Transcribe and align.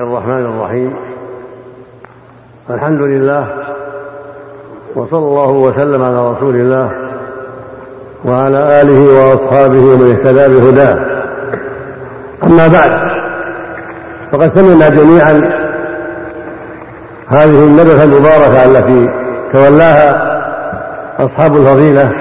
الرحمن 0.00 0.46
الرحيم. 0.46 0.94
الحمد 2.70 3.00
لله 3.00 3.48
وصلى 4.94 5.18
الله 5.18 5.50
وسلم 5.50 6.02
على 6.02 6.30
رسول 6.30 6.54
الله 6.54 6.90
وعلى 8.24 8.80
آله 8.80 9.00
وأصحابه 9.14 9.78
ومن 9.78 10.10
اهتدى 10.10 10.58
بهداه. 10.58 10.98
أما 12.44 12.68
بعد 12.68 12.90
فقد 14.32 14.54
سمعنا 14.54 14.88
جميعا 14.88 15.50
هذه 17.28 17.64
المدرسة 17.64 18.04
المباركة 18.04 18.64
التي 18.64 19.10
تولاها 19.52 20.34
أصحاب 21.18 21.56
الفضيلة 21.56 22.12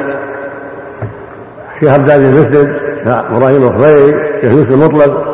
الشيخ 1.75 1.93
عبد 1.93 2.05
العزيز 2.05 2.37
مسلم 2.37 2.75
الشيخ 2.75 3.23
إبراهيم 3.31 3.67
الخضيري 3.67 4.15
الشيخ 4.35 4.51
يوسف 4.51 4.71
المطلق 4.71 5.32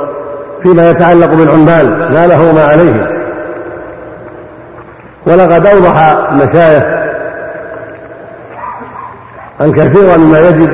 فيما 0.63 0.89
يتعلق 0.89 1.33
بالعمال 1.33 2.13
ما 2.13 2.27
له 2.27 2.49
وما 2.49 2.63
عليه. 2.63 3.09
ولقد 5.27 5.65
أوضح 5.65 6.17
المشايخ 6.31 6.83
الكثير 9.61 10.17
مما 10.17 10.39
يجب 10.39 10.69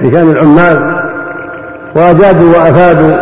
في 0.00 0.12
شأن 0.12 0.30
العمال 0.30 1.00
وأجادوا 1.96 2.48
وأفادوا. 2.48 3.16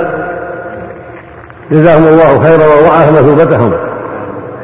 جزاهم 1.71 2.05
الله 2.05 2.43
خيرا 2.43 2.65
ووعى 2.65 3.11
مثوبتهم. 3.11 3.73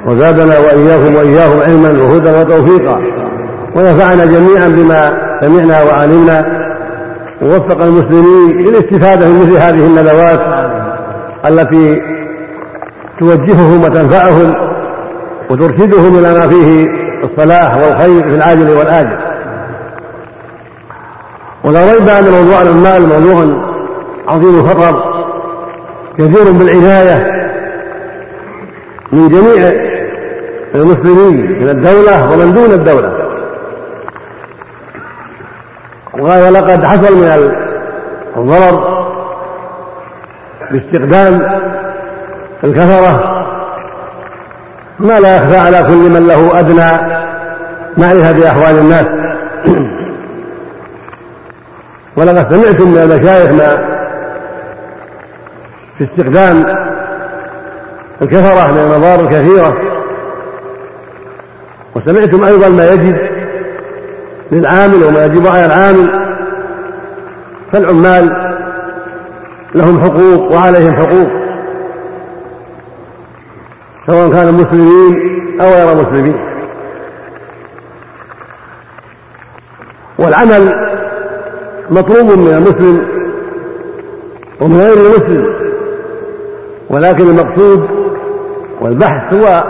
وزادنا 0.07 0.59
وإياكم 0.59 1.15
وإياهم 1.15 1.61
علما 1.61 2.03
وهدى 2.03 2.31
وتوفيقا. 2.31 3.01
ونفعنا 3.75 4.25
جميعا 4.25 4.69
بما 4.69 5.13
سمعنا 5.41 5.83
وعلمنا. 5.83 6.65
ووفق 7.43 7.83
المسلمين 7.83 8.59
للاستفادة 8.59 9.29
من 9.29 9.41
مثل 9.41 9.57
هذه 9.57 9.87
الندوات. 9.87 10.41
التي 11.47 12.03
توجههم 13.19 13.85
وتنفعهم 13.85 14.55
وترشدهم 15.51 16.19
إلى 16.19 16.33
ما 16.33 16.49
فيه 16.49 16.89
الصلاح 17.25 17.77
والخير 17.77 18.23
في 18.23 18.35
العاجل 18.35 18.71
والآجل. 18.71 19.19
ولا 21.65 21.93
ريب 21.93 22.09
أن 22.09 22.25
موضوع 22.25 22.63
العمال 22.63 23.09
موضوع 23.09 23.65
عظيم 24.29 24.59
الخطر 24.59 25.15
كثير 26.19 26.53
بالعناية 26.53 27.31
من 29.13 29.29
جميع 29.29 29.73
المسلمين 30.75 31.63
من 31.63 31.69
الدولة 31.69 32.33
ومن 32.33 32.53
دون 32.53 32.73
الدولة. 32.73 33.13
ولقد 36.19 36.85
حصل 36.85 37.17
من 37.17 37.53
الضرر 38.37 39.04
باستخدام 40.75 41.61
الكفرة 42.65 43.45
ما 44.99 45.21
لا 45.21 45.37
يخفى 45.37 45.57
على 45.57 45.83
كل 45.83 46.11
من 46.11 46.27
له 46.27 46.61
أدنى 46.61 47.15
معرفة 47.97 48.33
بأحوال 48.33 48.79
الناس. 48.79 49.07
ولقد 52.17 52.51
سمعتم 52.51 52.89
من 52.89 52.99
المشايخ 52.99 53.51
ما 53.51 53.79
في 55.99 56.05
استخدام 56.05 56.65
الكفرة 58.23 58.73
من 58.73 58.79
المضار 58.79 59.21
الكثيرة. 59.21 59.77
وسمعتم 61.97 62.45
أيضا 62.45 62.69
ما 62.69 62.93
يجب 62.93 63.19
للعامل 64.53 65.05
وما 65.05 65.25
يجب 65.25 65.47
على 65.47 65.67
العامل 65.67 66.35
فالعمال 67.73 68.54
لهم 69.75 70.01
حقوق 70.01 70.53
وعليهم 70.53 70.95
حقوق. 70.95 71.29
سواء 74.07 74.31
كانوا 74.31 74.53
مسلمين 74.53 75.35
أو 75.61 75.67
غير 75.67 75.95
مسلمين. 75.95 76.37
والعمل 80.19 80.75
مطلوب 81.91 82.39
من 82.39 82.55
المسلم 82.55 83.07
ومن 84.61 84.81
غير 84.81 84.97
المسلم. 84.97 85.55
ولكن 86.91 87.25
المقصود 87.25 87.89
والبحث 88.81 89.35
هو 89.35 89.65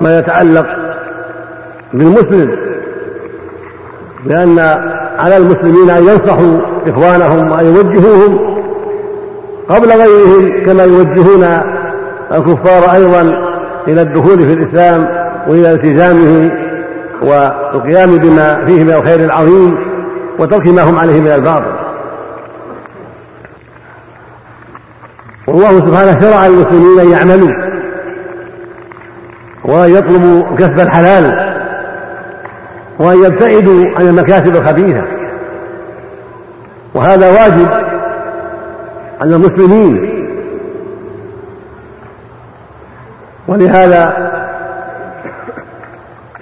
ما 0.00 0.18
يتعلق 0.18 0.66
بالمسلم. 1.92 2.56
لأن 4.26 4.58
على 5.18 5.36
المسلمين 5.36 5.90
أن 5.90 6.02
ينصحوا 6.08 6.60
إخوانهم 6.86 7.52
وأن 7.52 7.66
يوجهوهم 7.66 8.59
قبل 9.70 9.88
غيرهم 9.92 10.64
كما 10.66 10.82
يوجهون 10.84 11.44
الكفار 12.32 12.94
أيضا 12.94 13.20
إلى 13.88 14.02
الدخول 14.02 14.38
في 14.38 14.52
الإسلام 14.52 15.08
وإلى 15.46 15.72
التزامه 15.72 16.50
والقيام 17.22 18.16
بما 18.18 18.64
فيه 18.64 18.84
من 18.84 18.90
الخير 18.90 19.20
العظيم 19.20 19.78
وترك 20.38 20.66
ما 20.66 20.82
هم 20.82 20.98
عليه 20.98 21.20
من 21.20 21.26
الباطل. 21.26 21.72
والله 25.46 25.80
سبحانه 25.80 26.20
شرع 26.20 26.46
للمسلمين 26.46 27.00
أن 27.00 27.10
يعملوا 27.10 27.50
وأن 29.64 29.90
يطلبوا 29.90 30.56
كسب 30.56 30.80
الحلال 30.80 31.54
وأن 32.98 33.24
يبتعدوا 33.24 33.86
عن 33.98 34.08
المكاسب 34.08 34.56
الخبيثة. 34.56 35.02
وهذا 36.94 37.30
واجب 37.30 37.89
على 39.20 39.36
المسلمين. 39.36 40.20
ولهذا 43.48 44.30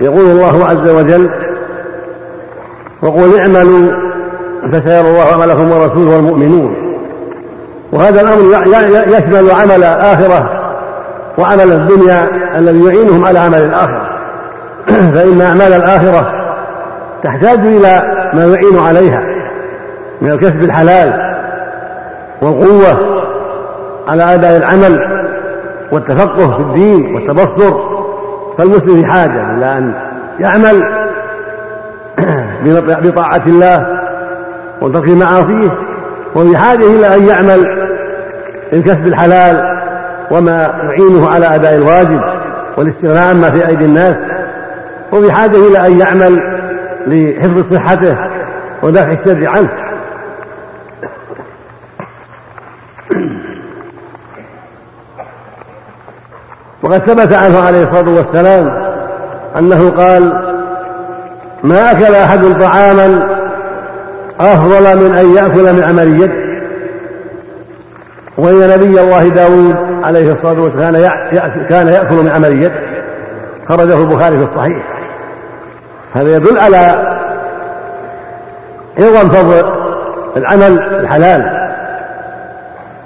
يقول 0.01 0.25
الله 0.25 0.65
عز 0.69 0.89
وجل 0.89 1.31
وقل 3.03 3.39
اعملوا 3.39 3.89
فسيرى 4.73 5.01
الله 5.01 5.33
عملكم 5.35 5.71
ورسوله 5.71 6.17
والمؤمنون. 6.17 6.75
وهذا 7.93 8.21
الأمر 8.21 8.69
يشمل 9.19 9.51
عمل 9.51 9.85
اخره 9.85 10.51
وعمل 11.39 11.73
الدنيا 11.73 12.29
الذي 12.59 12.85
يعينهم 12.85 13.25
على 13.25 13.39
عمل 13.39 13.63
الآخرة. 13.63 14.19
فإن 15.15 15.41
أعمال 15.41 15.73
الآخرة 15.73 16.39
تحتاج 17.25 17.59
إلى 17.59 18.03
ما 18.35 18.45
يعين 18.45 18.79
عليها 18.79 19.23
من 20.23 20.31
الكسب 20.31 20.63
الحلال 20.63 21.28
والقوة 22.43 23.23
على 24.09 24.35
أداء 24.35 24.57
العمل 24.57 25.25
والتفقه 25.93 26.51
في 26.57 26.61
الدين 26.61 27.15
والتبصر. 27.15 27.99
فالمسلم 28.59 29.03
في 29.03 29.07
حاجة 29.07 29.55
إلى 29.55 29.79
أن 29.79 29.95
يعمل 30.41 30.83
بطاعة 33.11 33.43
الله 33.47 33.87
وترك 34.83 35.09
معاصيه 35.09 35.71
وفي 36.35 36.57
حاجة 36.57 36.85
إلى 36.85 37.17
أن 37.17 37.27
يعمل 37.27 37.89
للكسب 38.73 39.07
الحلال 39.07 39.79
وما 40.31 40.75
يعينه 40.83 41.31
على 41.31 41.55
أداء 41.55 41.75
الواجب 41.75 42.21
والاستغناء 42.77 43.31
عما 43.31 43.51
في 43.51 43.69
أيدي 43.69 43.85
الناس. 43.85 44.17
وفي 45.13 45.33
حاجة 45.33 45.57
إلى 45.57 45.87
أن 45.87 45.99
يعمل 45.99 46.39
لحفظ 47.07 47.75
صحته 47.75 48.17
ودفع 48.83 49.13
الشر 49.13 49.49
عنه. 49.49 49.88
وقد 56.89 56.99
ثبت 56.99 57.33
عنه 57.33 57.61
عليه 57.61 57.83
الصلاة 57.83 58.09
والسلام 58.09 58.89
أنه 59.59 59.91
قال 59.91 60.33
ما 61.65 61.91
أكل 61.91 62.15
أحد 62.15 62.41
طعاما 62.61 63.29
أفضل 64.41 64.97
من 64.97 65.15
أن 65.15 65.35
يأكل 65.35 65.73
من 65.73 65.85
عمل 65.85 66.23
يد. 66.23 66.33
وإن 68.39 68.69
نبي 68.69 69.01
الله 69.01 69.29
داود 69.29 69.77
عليه 70.05 70.33
الصلاة 70.33 70.63
والسلام 70.63 70.95
كان 71.69 71.89
يأكل 71.89 72.15
من 72.15 72.31
عمل 72.35 72.63
يد 72.63 72.73
خرجه 73.69 74.01
البخاري 74.01 74.39
في 74.39 74.45
الصحيح. 74.45 74.99
هذا 76.15 76.37
يدل 76.37 76.59
على 76.59 77.17
عظم 78.99 79.29
فضل 79.29 79.73
العمل 80.37 80.79
الحلال 80.79 81.69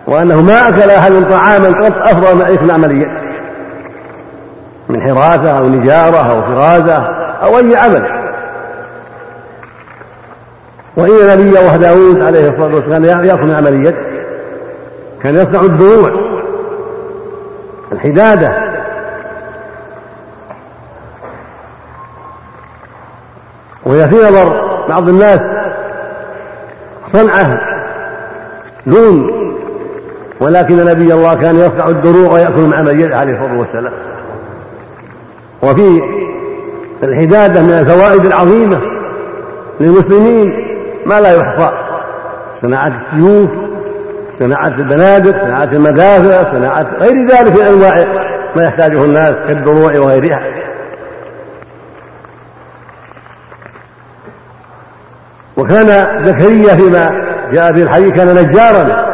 وأنه 0.06 0.42
ما 0.42 0.68
أكل 0.68 0.90
أحد 0.90 1.12
طعاما 1.30 1.68
قط 1.68 1.98
أفضل 1.98 2.34
من 2.34 2.40
يأكل 2.40 2.70
عمل 2.70 2.92
يد. 3.02 3.21
من 4.88 5.02
حراسة 5.02 5.58
أو 5.58 5.68
نجارة 5.68 6.30
أو 6.30 6.42
فرازة 6.42 6.96
أو 7.42 7.58
أي 7.58 7.76
عمل. 7.76 8.22
وإن 10.96 11.38
نبي 11.38 11.76
داود 11.76 12.22
عليه 12.22 12.48
الصلاة 12.48 12.74
والسلام 12.74 13.04
يأكل 13.24 13.42
من 13.42 13.54
عمل 13.54 13.74
اليد 13.74 13.94
كان 15.22 15.34
يصنع 15.34 15.60
الدروع 15.60 16.10
الحدادة. 17.92 18.72
وهي 23.86 24.08
في 24.08 24.16
نظر 24.16 24.78
بعض 24.88 25.08
الناس 25.08 25.40
صنعة 27.12 27.60
لون 28.86 29.42
ولكن 30.40 30.84
نبي 30.84 31.14
الله 31.14 31.34
كان 31.34 31.56
يصنع 31.56 31.88
الدروع 31.88 32.32
ويأكل 32.32 32.60
مع 32.60 32.82
من 32.82 33.14
عليه 33.14 33.32
الصلاة 33.32 33.58
والسلام. 33.58 34.11
وفي 35.62 36.02
الحدادة 37.02 37.62
من 37.62 37.70
الفوائد 37.70 38.24
العظيمة 38.24 38.80
للمسلمين 39.80 40.66
ما 41.06 41.20
لا 41.20 41.36
يحصى. 41.36 41.70
صناعة 42.62 42.92
السيوف 43.12 43.50
صناعة 44.38 44.68
البنادق 44.68 45.42
صناعة 45.42 45.68
المدافع 45.72 46.52
صناعة 46.52 46.86
غير 47.00 47.26
ذلك 47.26 47.52
من 47.52 47.66
أنواع 47.66 48.06
ما 48.56 48.64
يحتاجه 48.64 49.04
الناس 49.04 49.34
كالدروع 49.48 49.98
وغيرها. 49.98 50.42
وكان 55.56 55.86
زكريا 56.26 56.74
فيما 56.76 57.24
جاء 57.52 57.72
في 57.72 57.82
الحديث 57.82 58.14
كان 58.14 58.34
نجارا 58.34 59.06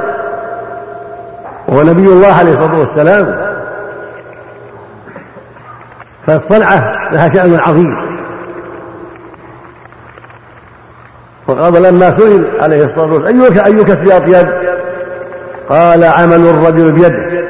وهو 1.68 1.82
نبي 1.82 2.06
الله 2.06 2.32
عليه 2.32 2.52
الصلاة 2.52 2.78
والسلام. 2.78 3.47
فالصنعه 6.28 7.12
لها 7.12 7.34
شأن 7.34 7.58
عظيم. 7.66 8.18
وقال 11.46 11.82
لما 11.82 12.18
سئل 12.18 12.60
عليه 12.60 12.84
الصلاة 12.84 13.12
والسلام 13.12 13.42
ايك 13.42 13.58
اي 13.58 13.84
كسب 13.84 14.08
اطيب 14.08 14.48
قال 15.68 16.04
عمل 16.04 16.46
الرجل 16.46 16.92
بيده 16.92 17.44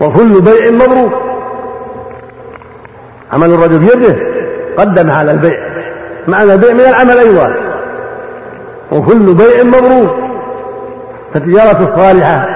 وكل 0.00 0.40
بيع 0.40 0.70
مبروك 0.70 1.12
عمل 3.32 3.50
الرجل 3.50 3.78
بيده 3.78 4.16
قدم 4.78 5.10
على 5.10 5.30
البيع. 5.30 5.58
معنى 6.28 6.52
البيع 6.52 6.72
من 6.72 6.80
العمل 6.80 7.18
أيضا 7.18 7.50
وكل 8.92 9.34
بيع 9.34 9.62
مبرور. 9.62 10.28
فالتجارة 11.34 11.92
الصالحة 11.92 12.55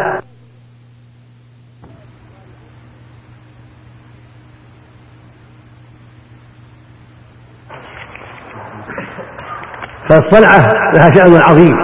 فالصنعة 10.10 10.92
لها 10.92 11.14
شأن 11.14 11.36
عظيم. 11.36 11.76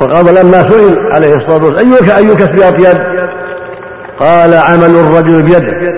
وقال 0.00 0.34
لما 0.34 0.70
سئل 0.70 1.12
عليه 1.12 1.36
الصلاة 1.36 1.64
والسلام 1.64 1.92
أيك 1.92 2.10
أي 2.10 2.34
كسب 2.34 2.60
أطيب 2.60 2.98
قال 4.20 4.54
عمل 4.54 4.96
الرجل 4.96 5.42
بيده. 5.42 5.94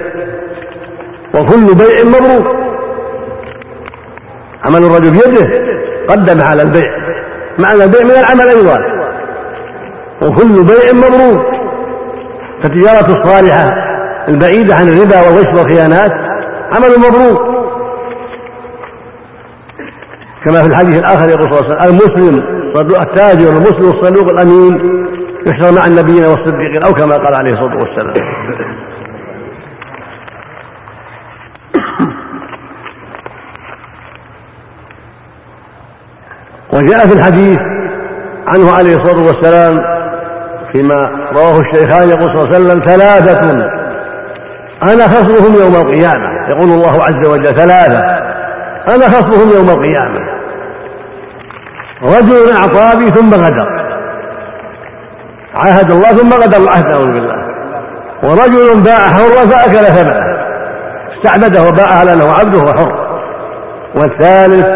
وكل 1.34 1.74
بيع 1.74 2.04
مبروك 2.04 2.56
عمل 4.64 4.84
الرجل 4.84 5.10
بيده 5.10 5.74
قدم 6.08 6.42
على 6.42 6.62
البيع. 6.62 6.90
معنى 7.58 7.84
البيع 7.84 8.04
من 8.04 8.10
العمل 8.10 8.48
أيضا. 8.48 8.80
وكل 10.22 10.64
بيع 10.64 10.92
مبروك 10.92 11.46
فالتجارة 12.62 13.12
الصالحة 13.12 13.74
البعيدة 14.28 14.74
عن 14.74 14.88
الربا 14.88 15.20
والغش 15.20 15.54
والخيانات 15.54 16.12
عمل 16.72 16.98
مبروك 16.98 17.53
كما 20.44 20.60
في 20.62 20.66
الحديث 20.66 20.98
الآخر 20.98 21.28
يقول 21.28 21.48
صلى 21.48 21.60
الله 21.60 21.80
عليه 21.80 21.94
وسلم 21.94 22.00
المسلم 22.00 23.02
التاجر 23.02 23.48
المسلم 23.48 23.88
الصدوق 23.88 24.28
الأمين 24.28 25.06
يحشر 25.46 25.72
مع 25.72 25.86
النبيين 25.86 26.24
والصديقين 26.24 26.82
أو 26.82 26.94
كما 26.94 27.16
قال 27.16 27.34
عليه 27.34 27.52
الصلاة 27.52 27.78
والسلام. 27.78 28.14
وجاء 36.72 37.06
في 37.06 37.12
الحديث 37.14 37.60
عنه 38.46 38.72
عليه 38.72 38.96
الصلاة 38.96 39.26
والسلام 39.26 39.82
فيما 40.72 41.10
رواه 41.32 41.60
الشيخان 41.60 42.08
يقول 42.08 42.30
صلى 42.30 42.42
الله 42.42 42.54
عليه 42.54 42.64
وسلم 42.64 42.80
ثلاثة. 42.84 43.70
أنا 44.82 45.08
خصمهم 45.08 45.54
يوم 45.54 45.74
القيامة 45.74 46.48
يقول 46.48 46.68
الله 46.68 47.04
عز 47.04 47.24
وجل 47.24 47.54
ثلاثة. 47.54 47.98
أنا 48.94 49.08
خصمهم 49.08 49.50
يوم 49.54 49.70
القيامة. 49.70 50.33
رجل 52.04 52.50
أعطى 52.56 53.10
ثم 53.10 53.34
غدر. 53.34 53.68
عاهد 55.54 55.90
الله 55.90 56.08
ثم 56.08 56.32
غدر 56.32 56.56
العهد 56.56 56.90
أعوذ 56.90 57.12
بالله. 57.12 57.44
ورجل 58.22 58.80
باع 58.80 58.98
حرا 58.98 59.46
فأكل 59.50 59.84
ثمنه. 59.84 60.24
استعبده 61.14 61.62
وباعها 61.68 62.04
لأنه 62.04 62.32
عبده 62.32 62.58
وحر 62.58 63.04
والثالث 63.94 64.66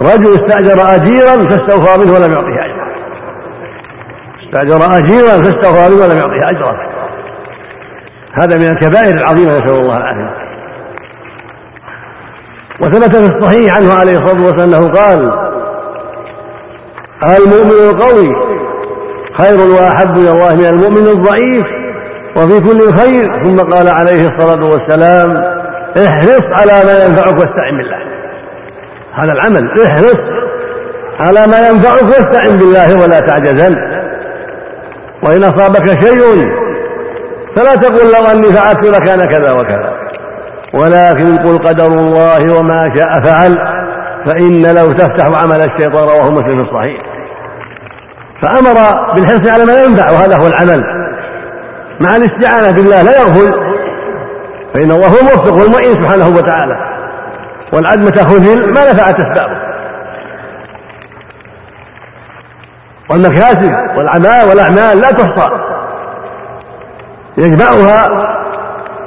رجل 0.00 0.34
استأجر 0.34 0.94
أجيرا 0.94 1.48
فاستوفى 1.48 1.98
منه 1.98 2.12
ولم 2.12 2.32
يعطه 2.32 2.64
أجرا. 2.64 2.90
استأجر 4.46 4.98
أجيرا 4.98 5.42
فاستوفى 5.42 5.88
منه 5.88 6.04
ولم 6.04 6.18
يعطه 6.18 6.50
أجرا. 6.50 6.76
هذا 8.32 8.56
من 8.58 8.70
الكبائر 8.70 9.14
العظيمة 9.14 9.58
نسأل 9.58 9.70
الله 9.70 9.96
العافية. 9.96 10.30
وثبت 12.80 13.16
في 13.16 13.26
الصحيح 13.26 13.76
عنه 13.76 13.92
عليه 13.92 14.18
الصلاة 14.18 14.46
والسلام 14.46 14.74
أنه 14.74 14.88
قال 14.88 15.49
المؤمن 17.24 17.90
القوي. 17.90 18.34
خير 19.38 19.60
وأحب 19.60 20.18
إلى 20.18 20.30
الله 20.30 20.54
من 20.54 20.66
المؤمن 20.66 21.06
الضعيف 21.06 21.64
وفي 22.36 22.60
كل 22.60 22.92
خير. 22.92 23.42
ثم 23.44 23.60
قال 23.60 23.88
عليه 23.88 24.28
الصلاة 24.28 24.64
والسلام 24.64 25.44
احرص 26.06 26.44
على 26.52 26.72
ما 26.86 27.04
ينفعك 27.04 27.38
واستعن 27.38 27.76
بالله. 27.76 27.98
هذا 29.14 29.32
العمل 29.32 29.82
احرص 29.82 30.18
على 31.20 31.46
ما 31.46 31.68
ينفعك 31.68 32.02
واستعن 32.02 32.56
بالله 32.56 33.02
ولا 33.02 33.20
تعجزن. 33.20 33.76
وإن 35.22 35.44
أصابك 35.44 35.86
شيء 36.04 36.50
فلا 37.56 37.74
تقل 37.74 38.12
لو 38.12 38.26
أني 38.32 38.52
فعلت 38.52 38.82
لكان 38.82 39.24
كذا 39.24 39.52
وكذا. 39.52 39.92
ولكن 40.72 41.38
قل 41.38 41.58
قدر 41.58 41.86
الله 41.86 42.58
وما 42.58 42.92
شاء 42.96 43.20
فعل 43.20 43.58
فإن 44.26 44.74
لو 44.74 44.92
تفتح 44.92 45.42
عمل 45.42 45.60
الشيطان 45.60 46.08
رواه 46.08 46.30
مسلم 46.30 46.60
الصحيح 46.60 47.09
فأمر 48.42 48.74
بالحرص 49.14 49.46
على 49.46 49.64
ما 49.64 49.82
ينفع 49.82 50.10
وهذا 50.10 50.36
هو 50.36 50.46
العمل. 50.46 50.84
مع 52.00 52.16
الاستعانة 52.16 52.70
بالله 52.70 53.02
لا 53.02 53.20
يغفل 53.20 53.52
فإن 54.74 54.90
الله 54.90 55.06
هو 55.06 55.18
الموفق 55.18 55.52
والمعين 55.52 55.94
سبحانه 55.94 56.28
وتعالى. 56.28 56.76
والعدم 57.72 58.10
خذل 58.10 58.72
ما 58.72 58.90
نفعت 58.92 59.20
أسبابه. 59.20 59.56
والمكاسب 63.10 63.74
والأعمال 63.96 64.48
والأعمال 64.48 65.00
لا 65.00 65.10
تحصى. 65.10 65.50
يجمعها 67.38 68.08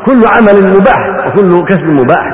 كل 0.05 0.25
عمل 0.25 0.63
مباح 0.63 1.27
وكل 1.27 1.65
كسب 1.65 1.85
مباح. 1.85 2.33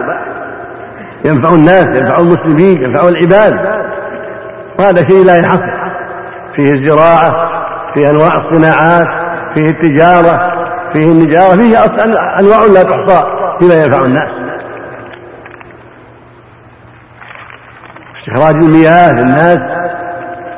ينفع 1.26 1.50
الناس 1.50 1.88
ينفع 1.96 2.20
المسلمين 2.20 2.84
ينفع 2.84 3.08
العباد. 3.08 3.60
وهذا 4.80 5.06
شيء 5.06 5.26
لا 5.26 5.38
ينحصر. 5.38 5.79
فيه 6.60 6.74
الزراعة 6.74 7.50
فيه 7.94 8.10
أنواع 8.10 8.38
الصناعات 8.38 9.08
فيه 9.54 9.70
التجارة 9.70 10.52
فيه 10.94 11.06
النجارة 11.06 11.56
فيه 11.56 11.86
أنواع 12.40 12.66
لا 12.66 12.84
تحصى 12.84 13.24
فيما 13.60 13.84
ينفع 13.84 14.00
الناس. 14.00 14.32
استخراج 18.20 18.56
المياه 18.56 19.12
للناس 19.12 19.60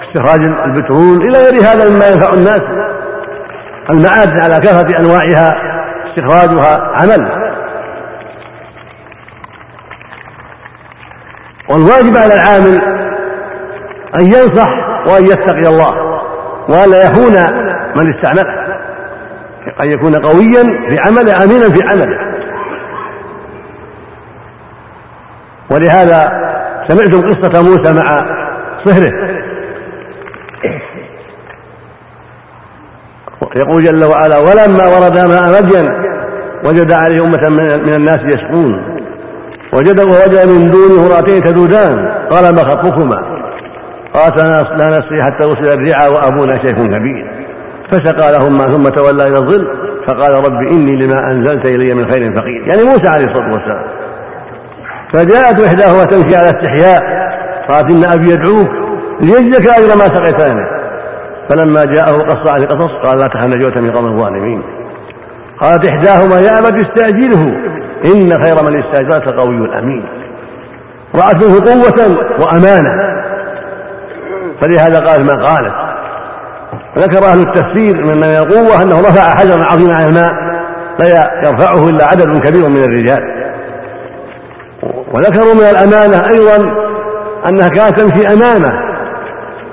استخراج 0.02 0.44
البترول 0.44 1.22
إلى 1.22 1.38
غير 1.38 1.64
هذا 1.64 1.90
مما 1.90 2.08
ينفع 2.08 2.34
الناس. 2.34 2.62
المعادن 3.90 4.40
على 4.40 4.60
كافة 4.60 5.00
أنواعها 5.00 5.56
استخراجها 6.08 6.92
عمل. 6.96 7.28
والواجب 11.70 12.18
على 12.18 12.34
العامل 12.34 12.82
أن 14.16 14.28
ينصح 14.28 14.91
وأن 15.08 15.26
يتقي 15.26 15.68
الله 15.68 16.22
ولا 16.70 17.04
يخون 17.04 17.34
من 17.96 18.10
استعمله. 18.10 18.62
أن 19.82 19.92
يكون 19.92 20.16
قويا 20.16 20.64
في 20.90 21.00
عمله 21.00 21.44
أمينا 21.44 21.70
في 21.70 21.84
عمله. 21.88 22.18
ولهذا 25.70 26.42
سمعتم 26.88 27.34
قصة 27.34 27.62
موسى 27.62 27.94
مع 27.94 28.26
صهره. 28.86 29.12
يقول 33.56 33.84
جل 33.84 34.04
وعلا 34.04 34.38
ولما 34.38 34.88
ورد 34.88 35.18
ماء 35.18 35.62
مدين 35.62 35.94
وجد 36.64 36.92
عليه 36.92 37.24
أمة 37.24 37.50
من 37.78 37.94
الناس 37.94 38.22
يسقون. 38.22 38.98
وجد 39.74 40.00
ووجد 40.00 40.48
من 40.48 40.72
دونه 40.72 41.06
امرأتين 41.06 41.44
تذودان. 41.44 42.12
قال 42.30 42.56
ما 42.56 42.64
خطبكما؟ 42.64 43.31
قالت 44.14 44.38
لا 44.38 45.00
نسقي 45.00 45.24
حتى 45.24 45.44
وصل 45.44 45.64
الرعى 45.64 46.08
وأبونا 46.08 46.58
شيخ 46.58 46.76
كبير 46.78 47.32
فسقى 47.92 48.32
لهما 48.32 48.68
ثم 48.68 48.90
تولى 48.90 49.28
إلى 49.28 49.38
الظل 49.38 49.68
فقال 50.08 50.46
رب 50.46 50.62
إني 50.62 50.96
لما 50.96 51.32
أنزلت 51.32 51.66
إلي 51.66 51.94
من 51.94 52.08
خير 52.08 52.32
فقير. 52.32 52.68
يعني 52.68 52.84
موسى 52.84 53.08
عليه 53.08 53.26
الصلاة 53.26 53.86
فجاءت 55.14 55.60
إحداهما 55.60 56.06
تمشي 56.06 56.36
على 56.36 56.50
استحياء 56.50 57.04
قالت 57.70 57.90
إن 57.90 58.04
أبي 58.04 58.32
يدعوك 58.32 58.70
ليجزك 59.22 59.68
أجر 59.68 59.96
ما 59.96 60.08
سقيت 60.08 60.56
فلما 61.50 61.86
جاءه 61.86 62.12
قص 62.12 62.48
عليه 62.48 62.68
قصص 62.68 62.92
قال 63.04 63.20
لا 63.20 63.28
تخف 63.28 63.44
نجوت 63.44 63.78
من 63.78 63.92
قوم 63.92 64.06
الظالمين 64.06 64.64
قالت 65.60 65.86
إحداهما 65.86 66.40
يا 66.40 66.60
أبت 66.60 66.76
استأجره 66.76 67.54
إن 68.06 68.40
خير 68.42 68.64
من 68.64 68.80
استأجرت 68.80 69.28
قوي 69.28 69.56
الأمين 69.56 70.04
رأت 71.16 71.36
منه 71.36 71.60
قوة 71.72 72.18
وأمانة. 72.40 73.22
فلهذا 74.62 75.00
قالت 75.00 75.20
ما 75.20 75.36
قالت. 75.36 75.74
ذكر 76.98 77.26
أهل 77.26 77.40
التفسير 77.40 78.06
من 78.06 78.24
القوة 78.24 78.82
أنه 78.82 79.00
رفع 79.00 79.22
حجرا 79.22 79.66
عظيما 79.66 79.96
عن 79.96 80.04
الماء 80.04 80.34
لا 81.00 81.32
يرفعه 81.44 81.90
إلا 81.90 82.06
عدد 82.06 82.42
كبير 82.44 82.70
من 82.70 82.84
الرجال. 82.84 83.24
وذكروا 85.12 85.54
من 85.54 85.64
الأمانة 85.64 86.28
أيضا 86.28 86.72
أنها 87.48 87.70
كانت 87.70 88.00
تمشي 88.00 88.28
أمامه 88.34 88.74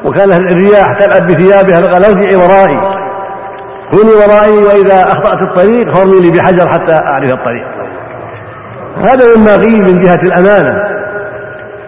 وكانت 0.04 0.32
الرياح 0.32 0.92
تلعب 0.92 1.26
بثيابها 1.26 1.80
فقال 1.80 2.04
ارجعي 2.04 2.36
ورائي 2.36 2.78
كوني 3.90 4.10
ورائي 4.10 4.64
وإذا 4.64 5.02
أخطأت 5.02 5.42
الطريق 5.42 5.94
فرمي 5.94 6.20
لي 6.20 6.30
بحجر 6.30 6.68
حتى 6.68 6.92
أعرف 6.92 7.30
الطريق. 7.30 7.66
هذا 9.02 9.36
مما 9.36 9.56
قيل 9.56 9.84
من 9.84 10.00
جهة 10.00 10.20
الأمانة. 10.22 10.97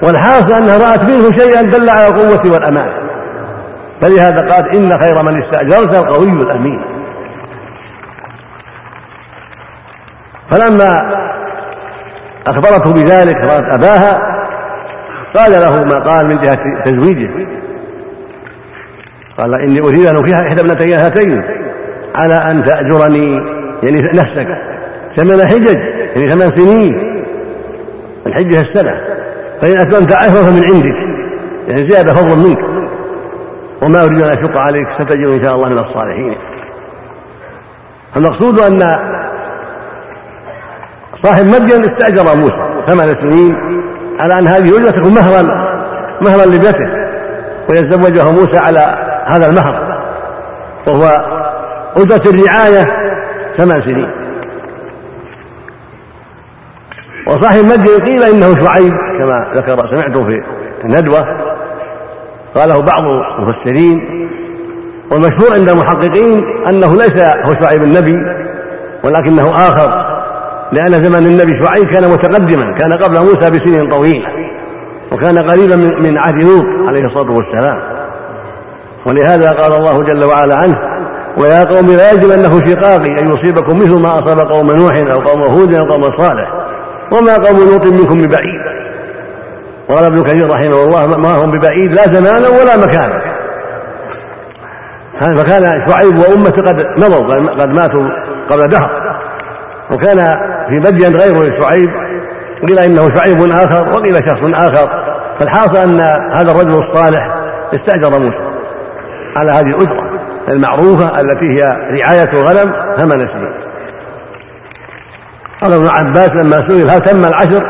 والحاصل 0.02 0.52
أنها 0.52 0.90
رأت 0.90 1.02
منه 1.02 1.32
شيئا 1.32 1.62
دل 1.62 1.90
على 1.90 2.08
القوة 2.08 2.52
والأمانة 2.52 3.10
فلهذا 4.02 4.52
قال 4.54 4.70
إن 4.70 4.98
خير 4.98 5.22
من 5.22 5.42
استأجرت 5.42 5.94
القوي 5.94 6.42
الأمين. 6.42 6.82
فلما 10.50 11.16
أخبرته 12.46 12.92
بذلك 12.92 13.36
رأت 13.36 13.64
أباها 13.64 14.22
قال 15.36 15.52
له 15.52 15.84
ما 15.84 15.98
قال 15.98 16.26
من 16.26 16.38
جهة 16.38 16.58
تزويجه. 16.84 17.30
قال 19.38 19.54
إني 19.54 19.80
أريد 19.80 20.06
أن 20.06 20.16
أنكح 20.16 20.36
إحدى 20.38 20.60
ابنتي 20.60 20.94
هاتين 20.94 21.44
على 22.14 22.34
أن 22.34 22.64
تأجرني 22.64 23.42
يعني 23.82 24.02
نفسك. 24.02 24.58
ثمان 25.16 25.48
حجج 25.48 25.78
يعني 26.16 26.28
ثمان 26.28 26.50
سنين 26.50 27.24
الحجة 28.26 28.60
السنة. 28.60 29.19
فإن 29.60 29.76
أتممت 29.76 30.12
عشرة 30.12 30.42
فمن 30.42 30.64
عندك. 30.64 30.96
يعني 31.68 31.86
زيادة 31.86 32.14
فضل 32.14 32.36
منك. 32.36 32.58
وما 33.82 34.04
أريد 34.04 34.22
أن 34.22 34.28
أشق 34.38 34.56
عليك 34.56 34.86
ستجد 34.94 35.26
إن 35.26 35.42
شاء 35.42 35.54
الله 35.54 35.68
من 35.68 35.78
الصالحين. 35.78 36.36
المقصود 38.16 38.58
أن 38.58 38.98
صاحب 41.22 41.46
مدين 41.46 41.84
استأجر 41.84 42.36
موسى 42.36 42.82
ثمان 42.86 43.14
سنين 43.14 43.56
على 44.20 44.38
أن 44.38 44.46
هذه 44.46 44.68
الأجرة 44.68 44.90
تكون 44.90 45.14
مهرا 45.14 45.42
مهرا 46.20 46.44
لابنته 46.44 46.88
ويتزوجه 47.68 48.30
موسى 48.30 48.58
على 48.58 48.94
هذا 49.26 49.50
المهر. 49.50 50.02
وهو 50.86 51.24
أجرة 51.96 52.30
الرعاية 52.30 52.88
ثمان 53.56 53.82
سنين. 53.82 54.19
وصاحب 57.30 57.64
مدين 57.64 58.00
قيل 58.00 58.22
إنه 58.22 58.64
شعيب 58.64 58.92
كما 59.18 59.46
ذكر 59.54 59.86
سمعته 59.86 60.24
في 60.24 60.42
الندوة. 60.84 61.24
قاله 62.54 62.80
بعض 62.80 63.04
المفسرين 63.38 64.28
والمشهور 65.10 65.52
عند 65.52 65.68
المحققين 65.68 66.44
أنه 66.68 66.96
ليس 66.96 67.16
هو 67.16 67.54
شعيب 67.54 67.82
النبي 67.82 68.18
ولكنه 69.04 69.50
آخر 69.50 70.20
لأن 70.72 71.04
زمن 71.04 71.26
النبي 71.26 71.64
شعيب 71.64 71.86
كان 71.86 72.10
متقدما 72.10 72.78
كان 72.78 72.92
قبل 72.92 73.18
موسى 73.18 73.50
بسنين 73.50 73.88
طويلة 73.88 74.28
وكان 75.12 75.38
قريبا 75.38 75.76
من 75.76 76.18
عهد 76.18 76.38
لوط 76.38 76.88
عليه 76.88 77.06
الصلاة 77.06 77.32
والسلام. 77.32 77.82
ولهذا 79.06 79.52
قال 79.52 79.72
الله 79.72 80.02
جل 80.02 80.24
وعلا 80.24 80.56
عنه 80.56 80.78
ويا 81.36 81.64
قوم 81.64 81.86
لا 81.86 82.12
يجرمنه 82.12 82.60
شقاقي 82.60 83.20
أن 83.20 83.34
يصيبكم 83.34 83.76
مثل 83.78 83.94
ما 83.94 84.18
أصاب 84.18 84.38
قوم 84.38 84.72
نوح 84.72 84.96
أو 84.96 85.20
قوم 85.20 85.42
هود 85.42 85.74
أو 85.74 85.84
قوم 85.84 86.12
صالح. 86.16 86.59
وما 87.12 87.34
قوم 87.34 87.70
لوط 87.70 87.86
منكم 87.86 88.22
ببعيد. 88.22 88.60
قال 89.88 90.04
ابن 90.04 90.22
كثير 90.22 90.50
رحمه 90.50 90.82
الله 90.82 91.06
ما 91.06 91.44
هم 91.44 91.50
ببعيد 91.50 91.92
لا 91.92 92.08
زمانا 92.08 92.48
ولا 92.48 92.76
مكانا. 92.76 93.22
فكان 95.20 95.88
شعيب 95.88 96.18
وأمته 96.18 96.62
قد 96.62 96.86
مضوا 96.96 97.62
قد 97.62 97.68
ماتوا 97.68 98.04
قبل 98.50 98.68
دهر. 98.68 98.90
وكان 99.90 100.38
في 100.68 100.80
مدين 100.80 101.16
غير 101.16 101.60
شعيب 101.60 101.90
قيل 102.68 102.78
إنه 102.78 103.10
شعيب 103.16 103.50
آخر 103.50 103.92
وقيل 103.92 104.24
شخص 104.26 104.40
آخر. 104.54 105.10
فالحاصل 105.38 105.76
أن 105.76 106.00
هذا 106.32 106.52
الرجل 106.52 106.74
الصالح 106.78 107.34
استأجر 107.74 108.18
موسى 108.18 108.50
على 109.36 109.52
هذه 109.52 109.68
الأجرة 109.68 110.10
المعروفة 110.48 111.20
التي 111.20 111.58
هي 111.58 111.76
رعاية 111.90 112.30
الغنم 112.32 112.72
ثمان 112.96 113.28
سنين 113.28 113.69
قال 115.60 115.72
ابن 115.72 115.88
عباس 115.88 116.30
لما 116.30 116.66
سئل 116.66 116.90
هل 116.90 117.02
تم 117.02 117.24
العشر؟ 117.24 117.62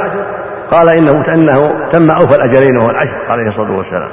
قال 0.70 0.88
إنه 0.88 1.24
إنه 1.28 1.88
تم 1.92 2.10
أوفى 2.10 2.34
الأجلين 2.34 2.76
وهو 2.76 2.90
العشر 2.90 3.26
عليه 3.28 3.48
الصلاة 3.48 3.76
والسلام. 3.76 4.10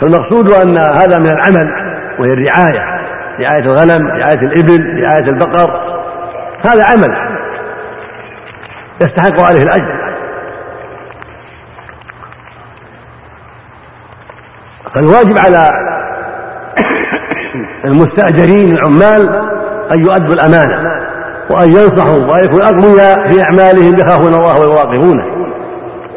فالمقصود 0.00 0.50
أن 0.50 0.76
هذا 0.76 1.18
من 1.18 1.30
العمل 1.30 1.68
وهي 2.18 2.32
الرعاية 2.32 2.80
رعاية 3.40 3.60
الغنم 3.60 4.08
رعاية 4.08 4.38
الإبل 4.38 5.02
رعاية 5.02 5.28
البقر 5.28 5.70
هذا 6.64 6.84
عمل 6.84 7.16
يستحق 9.00 9.40
عليه 9.40 9.62
الأجر. 9.62 10.16
فالواجب 14.94 15.38
على 15.38 15.72
المستأجرين 17.84 18.76
العمال 18.76 19.50
أن 19.92 19.98
يؤدوا 20.00 20.34
الأمانة. 20.34 20.95
وأن 21.50 21.68
ينصحوا 21.68 22.18
وأن 22.18 22.44
يكونوا 22.44 22.68
أقوياء 22.68 23.28
في 23.28 23.42
أعمالهم 23.42 23.98
يخافون 23.98 24.34
الله 24.34 24.60
ويراقبونه. 24.60 25.24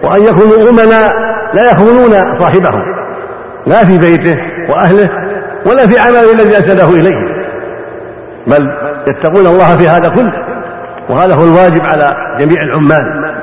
وأن 0.03 0.23
يكونوا 0.23 0.69
أمنا 0.69 1.13
لا 1.53 1.71
يخونون 1.71 2.11
صاحبهم. 2.39 2.81
لا 3.67 3.85
في 3.85 3.97
بيته 3.97 4.37
وأهله 4.69 5.09
ولا 5.65 5.87
في 5.87 5.99
عمله 5.99 6.33
الذي 6.33 6.57
أرسله 6.57 6.89
إليه. 6.89 7.15
بل 8.47 8.71
يتقون 9.07 9.47
الله 9.47 9.77
في 9.77 9.87
هذا 9.87 10.09
كله. 10.09 10.33
وهذا 11.09 11.33
هو 11.35 11.43
الواجب 11.43 11.85
على 11.85 12.15
جميع 12.39 12.61
العمال. 12.61 13.33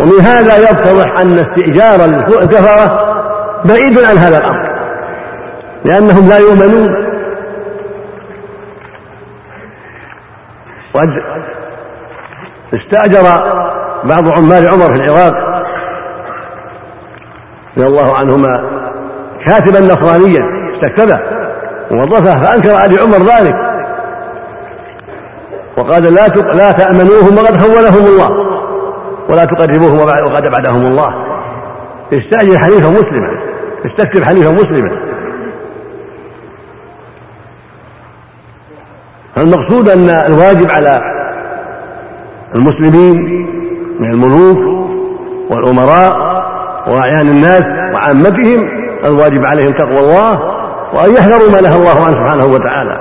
ومن 0.00 0.20
هذا 0.20 0.56
يتضح 0.56 1.20
أن 1.20 1.38
استئجار 1.38 2.04
الكفرة 2.04 3.06
بعيد 3.64 3.98
عن 3.98 4.16
هذا 4.18 4.38
الأمر. 4.38 4.70
لأنهم 5.84 6.28
لا 6.28 6.38
يؤمنون 6.38 7.09
وقد 10.94 11.10
استأجر 12.74 13.22
بعض 14.04 14.28
عمال 14.28 14.68
عمر 14.68 14.86
في 14.86 14.94
العراق 14.94 15.34
رضي 17.76 17.86
الله 17.86 18.16
عنهما 18.16 18.62
كاتبا 19.44 19.80
نصرانيا 19.80 20.44
استكتبه 20.74 21.20
ووظفه 21.90 22.40
فأنكر 22.40 22.74
علي 22.74 23.00
عمر 23.00 23.18
ذلك. 23.18 23.56
وقال 25.76 26.02
لا 26.02 26.28
لا 26.28 26.72
تأمنوهم 26.72 27.38
وقد 27.38 27.62
خولهم 27.62 28.06
الله 28.06 28.30
ولا 29.28 29.44
تقربوهم 29.44 29.98
وقد 29.98 30.46
أبعدهم 30.46 30.82
الله. 30.82 31.14
استأجر 32.12 32.58
حنيفا 32.58 32.88
مسلما 32.88 33.30
استكتب 33.86 34.24
حنيفا 34.24 34.50
مسلما. 34.50 35.09
فالمقصود 39.40 39.88
أن 39.88 40.10
الواجب 40.10 40.70
على 40.70 41.00
المسلمين 42.54 43.16
من 44.00 44.10
الملوك 44.10 44.58
والأمراء 45.50 46.16
وأعيان 46.86 47.28
الناس 47.28 47.94
وعامتهم 47.94 48.68
الواجب 49.04 49.44
عليهم 49.44 49.72
تقوى 49.72 50.00
الله 50.00 50.40
وأن 50.94 51.14
يحذروا 51.14 51.50
ما 51.50 51.60
نهى 51.60 51.76
الله 51.76 52.04
عنه 52.06 52.14
سبحانه 52.14 52.46
وتعالى 52.46 52.98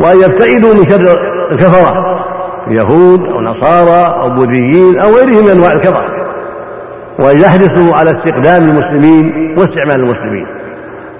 وأن 0.00 0.16
يبتعدوا 0.16 0.74
من 0.74 0.86
شر 0.90 1.18
الكفرة 1.52 2.20
يهود 2.68 3.20
أو 3.24 3.40
نصارى 3.40 4.22
أو 4.22 4.30
بوذيين 4.30 4.98
أو 4.98 5.10
غيرهم 5.10 5.44
من 5.44 5.50
أنواع 5.50 5.72
الكفرة 5.72 6.06
وأن 7.18 7.40
يحرصوا 7.40 7.94
على 7.94 8.10
استقدام 8.10 8.62
المسلمين 8.62 9.54
واستعمال 9.58 10.00
المسلمين. 10.00 10.46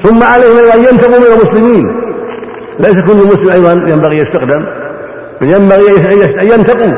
ثم 0.03 0.23
عليهم 0.23 0.71
أن 0.75 0.79
ينتقوا 0.79 1.19
من 1.19 1.41
المسلمين. 1.41 2.06
ليس 2.79 3.05
كل 3.05 3.17
مسلم 3.17 3.51
أيضا 3.51 3.73
ينبغي 3.73 4.19
يستخدم 4.19 4.67
بل 5.41 5.51
ينبغي 5.51 5.97
أن 6.41 6.47
ينتقوا 6.47 6.93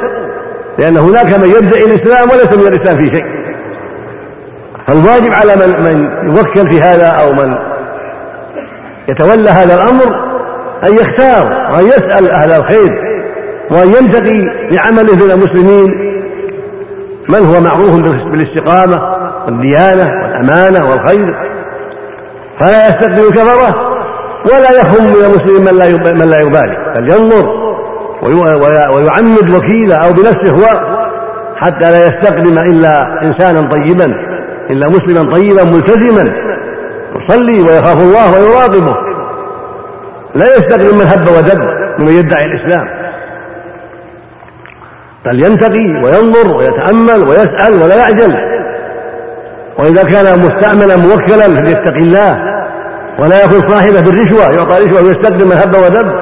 لأن 0.78 0.96
هناك 0.96 1.26
من 1.26 1.48
يدعي 1.48 1.84
الإسلام 1.84 2.30
وليس 2.30 2.52
من 2.52 2.66
الإسلام 2.66 2.96
في 2.98 3.10
شيء. 3.10 3.24
فالواجب 4.86 5.32
على 5.32 5.56
من 5.56 5.82
من 5.84 6.10
يوكل 6.36 6.70
في 6.70 6.80
هذا 6.80 7.06
أو 7.06 7.32
من 7.32 7.54
يتولى 9.08 9.50
هذا 9.50 9.74
الأمر 9.74 10.04
أن 10.84 10.94
يختار 10.94 11.72
وأن 11.72 11.86
يسأل 11.86 12.30
أهل 12.30 12.52
الخير 12.52 12.92
وأن 13.70 13.88
ينتقي 13.88 14.40
لعمله 14.70 15.14
من 15.14 15.30
المسلمين. 15.30 16.08
من 17.28 17.46
هو 17.46 17.60
معروف 17.60 17.90
بالاستقامة 18.30 19.16
والديانة 19.46 20.10
والأمانة 20.22 20.90
والخير؟ 20.90 21.34
فلا 22.60 22.88
يستقبل 22.88 23.26
الكفرة 23.26 23.97
ولا 24.44 24.70
يخم 24.70 25.04
من 25.04 25.24
المسلمين 25.24 25.64
من 25.64 25.78
لا 25.78 26.12
من 26.12 26.30
لا 26.30 26.40
يبالي 26.40 26.92
بل 26.96 27.08
ينظر 27.08 27.68
ويعمد 28.92 29.50
وكيلا 29.50 29.96
أو 29.96 30.12
بنفسه 30.12 30.50
هو 30.50 30.98
حتى 31.56 31.90
لا 31.90 32.06
يستقدم 32.06 32.58
إلا 32.58 33.22
إنسانا 33.22 33.68
طيبا 33.70 34.14
إلا 34.70 34.88
مسلما 34.88 35.32
طيبا 35.32 35.64
ملتزما. 35.64 36.32
يصلي 37.16 37.60
ويخاف 37.60 37.98
الله 37.98 38.32
ويراقبه. 38.32 38.96
لا 40.34 40.56
يستقدم 40.56 40.98
من 40.98 41.06
هب 41.06 41.28
ودب 41.28 41.70
ممن 41.98 42.12
يدعي 42.12 42.44
الإسلام. 42.44 42.88
بل 45.24 45.42
ينتقي 45.42 45.88
وينظر 46.04 46.56
ويتأمل 46.56 47.28
ويسأل 47.28 47.82
ولا 47.82 47.96
يعجل. 47.96 48.34
وإذا 49.78 50.02
كان 50.02 50.38
مستعملا 50.38 50.96
موكلا 50.96 51.44
فليتقي 51.44 51.98
الله. 51.98 52.57
ولا 53.18 53.44
يكون 53.44 53.62
صاحبه 53.70 54.00
بالرشوة 54.00 54.50
يعطى 54.50 54.84
رشوة 54.84 55.02
ويستقدم 55.02 55.48
من 55.48 55.56
هب 55.56 55.74
ودب 55.74 56.12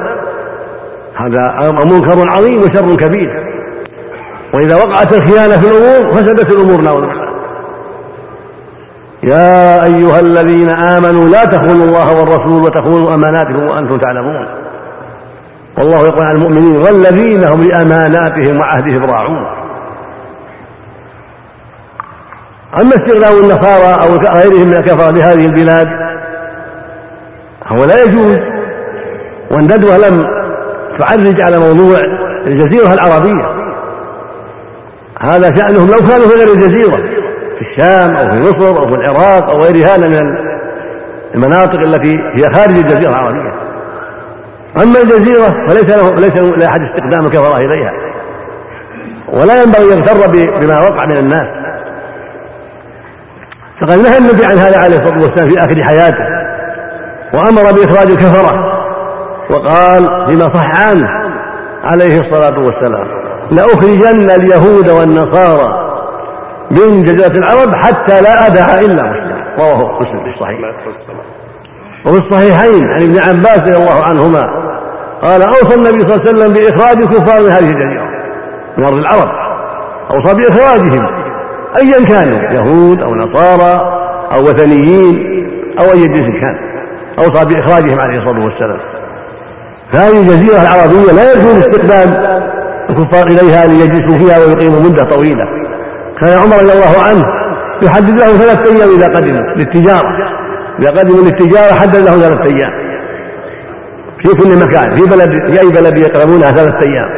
هذا 1.15 1.71
منكر 1.85 2.29
عظيم 2.29 2.61
وشر 2.61 2.95
كبير. 2.95 3.29
وإذا 4.53 4.75
وقعت 4.75 5.13
الخيانة 5.13 5.57
في 5.57 5.67
الأمور 5.67 6.13
فسدت 6.13 6.49
الأمور 6.49 6.81
نعوذ 6.81 7.01
بالله 7.01 7.27
يا 9.23 9.83
أيها 9.83 10.19
الذين 10.19 10.69
آمنوا 10.69 11.29
لا 11.29 11.45
تخونوا 11.45 11.85
الله 11.85 12.19
والرسول 12.19 12.63
وتخونوا 12.63 13.13
أماناتكم 13.13 13.67
وأنتم 13.67 13.97
تعلمون. 13.97 14.47
والله 15.77 16.07
يقول 16.07 16.25
عن 16.25 16.35
المؤمنين 16.35 16.77
والذين 16.77 17.43
هم 17.43 17.63
لأماناتهم 17.63 18.59
وعهدهم 18.59 19.05
راعون. 19.05 19.47
أما 22.77 22.95
استغلال 22.95 23.39
النصارى 23.43 24.03
أو 24.03 24.15
غيرهم 24.15 24.67
من 24.67 24.73
الكفرة 24.73 25.11
بهذه 25.11 25.45
البلاد 25.45 25.87
هو 27.67 27.85
لا 27.85 28.03
يجوز. 28.03 28.37
والندوة 29.51 29.97
لم 29.97 30.27
تعرج 30.97 31.41
على 31.41 31.59
موضوع 31.59 31.99
الجزيرة 32.47 32.93
العربية. 32.93 33.45
هذا 35.19 35.55
شأنهم 35.55 35.91
لو 35.91 35.97
كانوا 35.97 36.27
في 36.27 36.35
غير 36.35 36.53
الجزيرة 36.53 36.95
في 37.59 37.61
الشام 37.61 38.15
أو 38.15 38.29
في 38.29 38.41
مصر 38.41 38.67
أو 38.67 38.87
في 38.87 38.95
العراق 38.95 39.49
أو 39.49 39.63
غيرها 39.63 39.97
من 39.97 40.37
المناطق 41.35 41.79
التي 41.79 42.19
هي 42.33 42.53
خارج 42.53 42.75
الجزيرة 42.75 43.09
العربية. 43.09 43.53
أما 44.77 45.01
الجزيرة 45.01 45.65
فليس 45.67 45.89
له 45.89 46.15
ليس 46.15 46.35
لأحد 46.35 46.81
استخدام 46.81 47.25
الكفرة 47.25 47.57
إليها. 47.57 47.93
ولا 49.33 49.63
ينبغي 49.63 49.93
أن 49.93 49.97
يغتر 49.97 50.27
بما 50.59 50.81
وقع 50.81 51.05
من 51.05 51.17
الناس. 51.17 51.47
فقد 53.81 53.99
نهى 53.99 54.17
النبي 54.17 54.45
عن 54.45 54.57
هذا 54.57 54.77
عليه 54.77 54.97
الصلاة 54.97 55.21
والسلام 55.21 55.49
في 55.49 55.59
آخر 55.59 55.83
حياته. 55.83 56.36
وأمر 57.37 57.71
بإخراج 57.71 58.11
الكفرة 58.11 58.53
وقال 59.49 60.25
فيما 60.27 60.49
صح 60.49 60.87
عنه 60.87 61.07
عليه 61.83 62.21
الصلاة 62.21 62.59
والسلام 62.59 63.07
لأخرجن 63.51 64.29
اليهود 64.29 64.89
والنصارى 64.89 65.87
من 66.71 67.03
جزيرة 67.03 67.37
العرب 67.37 67.75
حتى 67.75 68.21
لا 68.21 68.47
أدع 68.47 68.79
إلا 68.79 69.03
مسلم. 69.03 69.43
رواه 69.59 70.01
مسلم 70.01 70.23
في 70.23 70.35
الصحيح. 70.35 70.59
وفي 72.05 72.17
الصحيحين 72.17 72.87
عن 72.87 73.01
ابن 73.01 73.19
عباس 73.19 73.59
رضي 73.59 73.75
الله 73.75 74.03
عنهما 74.03 74.49
قال 75.21 75.41
أوصى 75.41 75.75
النبي 75.75 76.03
صلى 76.03 76.15
الله 76.15 76.27
عليه 76.27 76.29
وسلم 76.29 76.53
بإخراج 76.53 76.97
الكفار 76.97 77.41
من 77.41 77.49
هذه 77.49 77.69
الجزيرة 77.69 78.07
من 78.77 78.83
أرض 78.83 78.97
العرب. 78.97 79.29
أوصى 80.11 80.33
بإخراجهم 80.33 81.07
أيا 81.77 82.05
كانوا 82.05 82.39
يهود 82.39 83.01
أو 83.01 83.15
نصارى 83.15 83.91
أو 84.33 84.41
وثنيين 84.41 85.17
أو 85.79 85.91
أي 85.91 86.07
جنس 86.07 86.41
كان. 86.41 86.55
أوصى 87.19 87.45
بإخراجهم 87.45 87.99
عليه 87.99 88.17
الصلاة 88.17 88.45
والسلام. 88.45 88.79
فهذه 89.91 90.19
الجزيرة 90.19 90.61
العربية 90.61 91.11
لا 91.11 91.33
يجوز 91.33 91.57
استقبال 91.57 92.39
الكفار 92.89 93.27
إليها 93.27 93.65
ليجلسوا 93.65 94.17
فيها 94.17 94.37
ويقيموا 94.37 94.79
مدة 94.79 95.03
طويلة. 95.03 95.45
كان 96.19 96.37
عمر 96.37 96.55
رضي 96.55 96.71
الله 96.73 97.01
عنه 97.07 97.25
يحدد 97.81 98.19
لهم 98.19 98.37
ثلاثة 98.37 98.75
أيام 98.75 98.89
إذا 98.95 99.07
قدموا 99.07 99.41
للتجارة. 99.55 100.17
إذا 100.79 100.89
قدموا 100.89 101.23
للتجارة 101.23 101.73
حدد 101.73 101.95
لهم 101.95 102.19
ثلاثة 102.19 102.43
أيام. 102.43 102.71
في 104.19 104.27
كل 104.27 104.55
مكان 104.55 104.95
في 104.95 105.01
بلد 105.01 105.31
في 105.51 105.59
أي 105.59 105.67
بلد 105.67 105.97
يقربونها 105.97 106.51
ثلاثة 106.51 106.79
أيام. 106.81 107.09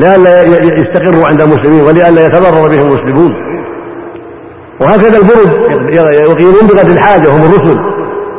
لئلا 0.00 0.42
يستقروا 0.78 1.26
عند 1.26 1.40
المسلمين 1.40 1.80
ولئلا 1.80 2.26
يتضرر 2.26 2.68
بهم 2.68 2.92
المسلمون. 2.92 3.34
وهكذا 4.80 5.18
البرد 5.18 5.90
يقيمون 6.12 6.66
بقدر 6.68 6.92
الحاجة 6.92 7.28
هم 7.28 7.44
الرسل. 7.44 7.78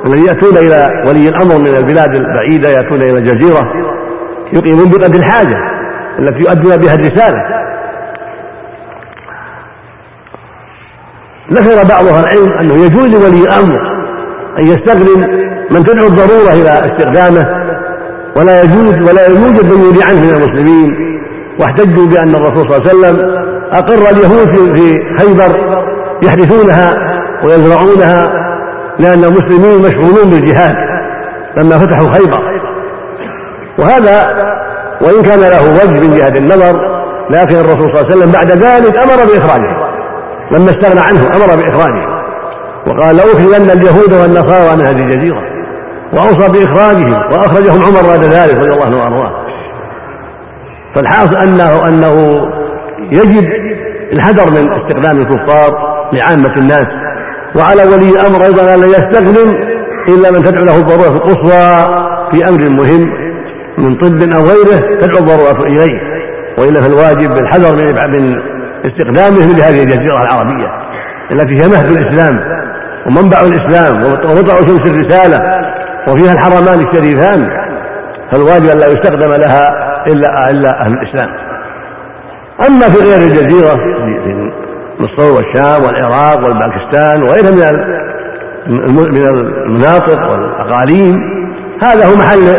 الذين 0.06 0.26
يأتون 0.26 0.58
إلى 0.58 1.04
ولي 1.08 1.30
الأمر 1.30 1.58
من 1.58 1.76
البلاد 1.76 2.16
البعيدة 2.16 2.70
يأتون 2.70 3.02
إلى 3.02 3.18
الجزيرة 3.18 3.72
يقيمون 4.54 4.90
بقدر 4.90 5.16
الحاجة 5.20 5.58
التي 6.20 6.40
يؤدون 6.40 6.78
بها 6.78 6.96
الرسالة. 6.96 7.42
ذكر 11.54 11.84
بعض 11.84 12.08
أهل 12.08 12.24
العلم 12.24 12.52
أنه 12.60 12.86
يجوز 12.86 13.14
لولي 13.14 13.42
الأمر 13.42 13.80
أن 14.60 14.68
يستخدم 14.68 15.28
من 15.72 15.84
تدعو 15.84 16.08
الضرورة 16.08 16.54
إلى 16.54 16.92
استخدامه 16.92 17.48
ولا 18.36 18.64
يجوز 18.64 19.10
ولا 19.10 19.28
يوجد 19.28 19.74
من 19.74 19.84
يولي 19.84 20.04
عنه 20.04 20.26
من 20.26 20.44
المسلمين. 20.44 21.20
واحتجوا 21.60 22.06
بأن 22.06 22.36
الرسول 22.36 22.68
صلى 22.68 22.78
الله 22.78 22.90
عليه 22.90 22.90
وسلم 22.90 23.46
أقر 23.72 24.10
اليهود 24.12 24.74
في 24.74 25.02
خيبر 25.18 25.82
يحدثونها 26.22 26.98
ويزرعونها 27.44 28.49
لأن 29.00 29.24
المسلمين 29.24 29.82
مشغولون 29.82 30.30
بالجهاد 30.30 30.76
لما 31.58 31.80
فتحوا 31.80 32.10
خيبر. 32.10 32.60
وهذا 33.80 34.36
وإن 35.02 35.22
كان 35.24 35.40
له 35.40 35.74
وجه 35.74 36.00
من 36.00 36.18
جهة 36.18 36.38
النظر 36.38 37.00
لكن 37.30 37.56
الرسول 37.56 37.92
صلى 37.92 38.02
الله 38.02 38.12
عليه 38.12 38.16
وسلم 38.16 38.32
بعد 38.32 38.52
ذلك 38.52 38.98
أمر 38.98 39.16
بإخراجه. 39.16 39.78
لما 40.52 40.72
استغنى 40.72 41.00
عنه 41.00 41.36
أمر 41.36 41.56
بإخراجه. 41.56 42.20
وقال 42.88 43.16
لأخرجن 43.16 43.70
اليهود 43.70 44.14
والنصارى 44.14 44.76
من 44.76 44.86
هذه 44.86 45.04
الجزيرة. 45.04 45.42
وأوصى 46.14 46.50
بإخراجهم 46.50 47.14
وأخرجهم 47.14 47.84
عمر 47.84 48.02
بعد 48.08 48.24
ذلك 48.24 48.58
رضي 48.58 48.74
الله 48.74 48.86
عنه 48.86 48.98
وأرضاه. 48.98 49.32
فالحاصل 50.96 51.36
أنه 51.36 51.88
أنه 51.88 52.48
يجب 53.12 53.50
الحذر 54.14 54.50
من 54.50 54.72
استخدام 54.72 55.22
الكفار 55.22 56.00
لعامة 56.14 56.54
الناس. 56.58 56.88
وعلى 57.56 57.84
ولي 57.84 58.10
الأمر 58.10 58.46
أيضا 58.46 58.74
أن 58.74 58.82
لا 58.82 58.88
يستخدم 58.88 59.56
إلا 60.08 60.32
من 60.32 60.44
تدعو 60.44 60.66
له 60.66 60.78
الضرورة 60.78 61.10
القصوى 61.10 61.90
في 62.32 62.48
أمر 62.50 62.70
مهم 62.70 63.10
من 63.78 63.96
طب 63.96 64.22
أو 64.22 64.46
غيره 64.46 64.98
تدعو 65.02 65.18
الضرورة 65.18 65.68
إليه. 65.68 66.00
وإلا 66.58 66.82
فالواجب 66.82 67.36
بالحذر 67.36 67.76
من 68.08 68.42
استخدامه 68.86 69.54
لهذه 69.54 69.84
الجزيرة 69.84 70.22
العربية 70.22 70.68
التي 71.32 71.62
هي 71.62 71.68
مهد 71.68 71.92
الإسلام 71.92 72.40
ومنبع 73.06 73.42
الإسلام 73.42 74.04
ومطلع 74.04 74.56
شمس 74.56 74.86
الرسالة 74.86 75.62
وفيها 76.08 76.34
الحرمان 76.34 76.88
الشريفان 76.88 77.50
فالواجب 78.32 78.70
أن 78.70 78.78
لا 78.78 78.88
يستخدم 78.88 79.34
لها 79.34 79.74
إلا 80.08 80.50
إلا 80.50 80.82
أهل 80.82 80.94
الإسلام. 80.94 81.30
أما 82.68 82.90
في 82.90 82.98
غير 82.98 83.28
الجزيرة 83.28 83.80
مصر 85.00 85.32
والشام 85.32 85.84
والعراق 85.84 86.46
والباكستان 86.46 87.24
وغيرها 87.24 87.52
من 87.52 87.72
من 89.12 89.28
المناطق 89.28 90.32
والأقاليم. 90.32 91.20
هذا 91.82 92.06
هو 92.06 92.16
محل 92.16 92.58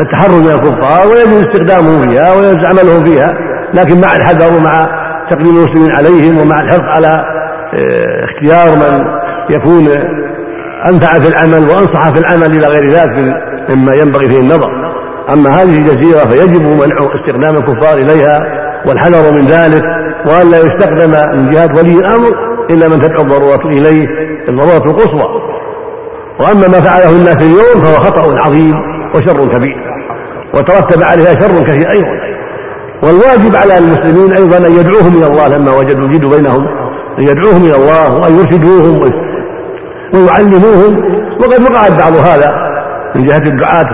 التحرر 0.00 0.34
من 0.34 0.50
الكفار 0.50 1.08
ويجوز 1.08 1.46
استخدامهم 1.46 2.10
فيها 2.10 2.34
ويجوز 2.34 2.64
عملهم 2.66 3.04
فيها 3.04 3.34
لكن 3.74 4.00
مع 4.00 4.16
الحذر 4.16 4.56
ومع 4.56 4.88
تقديم 5.30 5.56
المسلمين 5.56 5.90
عليهم 5.90 6.38
ومع 6.38 6.60
الحرص 6.60 6.92
على 6.92 7.24
آه، 7.74 8.24
اختيار 8.24 8.76
من 8.76 9.04
يكون 9.50 9.88
أنفع 10.88 11.18
في 11.18 11.28
العمل 11.28 11.70
وأنصح 11.70 12.10
في 12.10 12.18
العمل 12.18 12.46
إلى 12.46 12.66
غير 12.66 12.84
ذلك 12.84 13.36
مما 13.68 13.94
ينبغي 13.94 14.28
فيه 14.28 14.40
النظر. 14.40 14.70
أما 15.32 15.50
هذه 15.50 15.78
الجزيرة 15.78 16.18
فيجب 16.18 16.62
منع 16.62 16.96
استخدام 17.14 17.56
الكفار 17.56 17.94
إليها 17.94 18.61
والحذر 18.86 19.30
من 19.30 19.46
ذلك 19.46 19.84
وأن 20.26 20.50
لا 20.50 20.58
يستخدم 20.58 21.10
من 21.10 21.50
جهه 21.52 21.76
ولي 21.76 21.92
الأمر 21.92 22.28
إلا 22.70 22.88
من 22.88 23.00
تدعو 23.00 23.22
الضروره 23.22 23.66
إليه 23.66 24.08
الضرورة 24.48 24.90
القصوى. 24.90 25.42
وأما 26.40 26.68
ما 26.68 26.80
فعله 26.80 27.10
الناس 27.10 27.36
اليوم 27.36 27.82
فهو 27.82 27.94
خطأ 27.94 28.40
عظيم 28.40 28.74
وشر 29.14 29.46
كبير. 29.46 29.76
وترتب 30.54 31.02
عليها 31.02 31.34
شر 31.34 31.62
كثير 31.62 31.90
أيضا. 31.90 32.14
والواجب 33.02 33.56
على 33.56 33.78
المسلمين 33.78 34.32
أيضا 34.32 34.56
أن 34.56 34.72
يدعوهم 34.72 35.16
إلى 35.16 35.26
الله 35.26 35.48
لما 35.48 35.72
وجدوا 35.76 36.06
الجد 36.06 36.24
بينهم. 36.24 36.66
أن 37.18 37.24
يدعوهم 37.24 37.64
إلى 37.64 37.76
الله 37.76 38.14
وأن 38.14 38.38
يرشدوهم 38.38 39.12
ويعلموهم. 40.14 41.22
وقد 41.40 41.62
وقع 41.62 41.88
بعض 41.88 42.12
هذا 42.16 42.52
من 43.14 43.24
جهة 43.24 43.36
الدعاة 43.36 43.86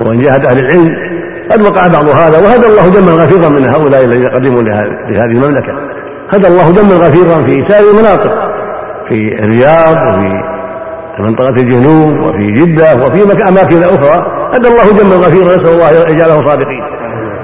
ومن 0.00 0.20
جهة 0.20 0.50
أهل 0.50 0.58
العلم. 0.58 1.09
قد 1.50 1.62
وقع 1.62 1.86
بعض 1.86 2.08
هذا 2.08 2.38
وهدى 2.38 2.66
الله 2.66 2.88
جما 2.88 3.12
غفيرا 3.12 3.48
من 3.48 3.64
هؤلاء 3.64 4.04
الذين 4.04 4.28
قدموا 4.28 4.62
لهذه 4.62 5.30
المملكة. 5.30 5.72
هدى 6.30 6.46
الله 6.46 6.70
جما 6.70 6.94
غفيرا 6.94 7.42
في 7.46 7.64
سائر 7.68 7.90
المناطق 7.90 8.32
في 9.08 9.44
الرياض 9.44 9.96
وفي 9.96 10.30
في 11.16 11.22
منطقة 11.22 11.48
الجنوب 11.48 12.20
وفي 12.20 12.50
جدة 12.50 12.96
وفي 12.96 13.48
أماكن 13.48 13.82
أخرى. 13.82 14.26
أدى 14.52 14.68
الله 14.68 14.92
جما 14.98 15.26
غفيرا 15.26 15.56
نسأل 15.56 15.68
الله 15.68 15.90
يجعله 16.08 16.44
صادقين 16.44 16.82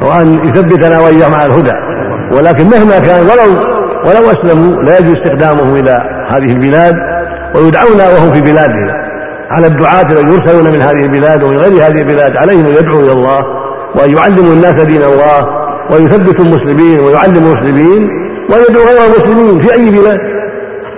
وأن 0.03 0.41
يثبتنا 0.45 1.01
وإياهم 1.01 1.35
على 1.35 1.47
الهدى. 1.47 1.73
ولكن 2.33 2.65
مهما 2.65 2.99
كان 2.99 3.23
ولو 3.23 3.77
ولو 4.05 4.31
أسلموا 4.31 4.83
لا 4.83 4.99
يجوز 4.99 5.17
استخدامهم 5.17 5.77
إلى 5.77 6.03
هذه 6.31 6.53
البلاد 6.53 6.97
ويدعون 7.55 8.01
وهم 8.01 8.33
في 8.33 8.41
بلادهم. 8.41 8.89
على 9.51 9.67
الدعاة 9.67 10.03
الذين 10.03 10.35
يرسلون 10.35 10.65
من 10.65 10.81
هذه 10.81 11.03
البلاد 11.03 11.43
ومن 11.43 11.57
غير 11.57 11.73
هذه 11.73 12.01
البلاد 12.01 12.37
عليهم 12.37 12.67
أن 12.67 12.75
يدعوا 12.75 13.03
إلى 13.03 13.13
الله. 13.13 13.56
وأن 13.95 14.17
يعلموا 14.17 14.53
الناس 14.53 14.83
دين 14.83 15.03
الله 15.03 15.67
ويثبتوا 15.91 16.45
المسلمين 16.45 17.01
ويعلموا 17.01 17.57
المسلمين 17.57 18.09
ويدعو 18.51 18.85
غير 18.85 19.07
المسلمين 19.07 19.61
في 19.61 19.75
أي 19.75 19.91
بلاد 19.91 20.21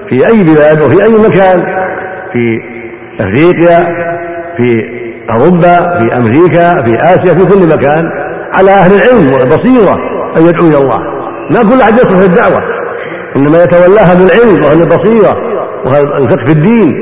في 0.08 0.26
أي 0.26 0.42
بلاد 0.42 0.82
وفي 0.82 1.02
أي 1.02 1.08
مكان 1.08 1.62
في 2.32 2.60
أفريقيا 3.20 3.86
في 4.56 4.84
أوروبا 5.30 5.98
في 5.98 6.16
أمريكا 6.16 6.82
في 6.82 6.96
آسيا 6.96 7.34
في 7.34 7.44
كل 7.44 7.66
مكان 7.66 8.10
على 8.52 8.70
أهل 8.70 8.92
العلم 8.92 9.32
والبصيرة 9.32 9.98
أن 10.36 10.46
يدعوا 10.46 10.68
إلى 10.68 10.78
الله. 10.78 11.00
لا 11.50 11.62
كل 11.62 11.80
أحد 11.80 11.94
يصلح 11.94 12.18
الدعوة 12.18 12.62
إنما 13.36 13.64
يتولاها 13.64 14.14
بالعلم 14.14 14.64
وأهل 14.64 14.82
البصيرة 14.82 15.36
وأهل 15.84 16.22
الفقه 16.22 16.44
في 16.46 16.52
الدين 16.52 16.94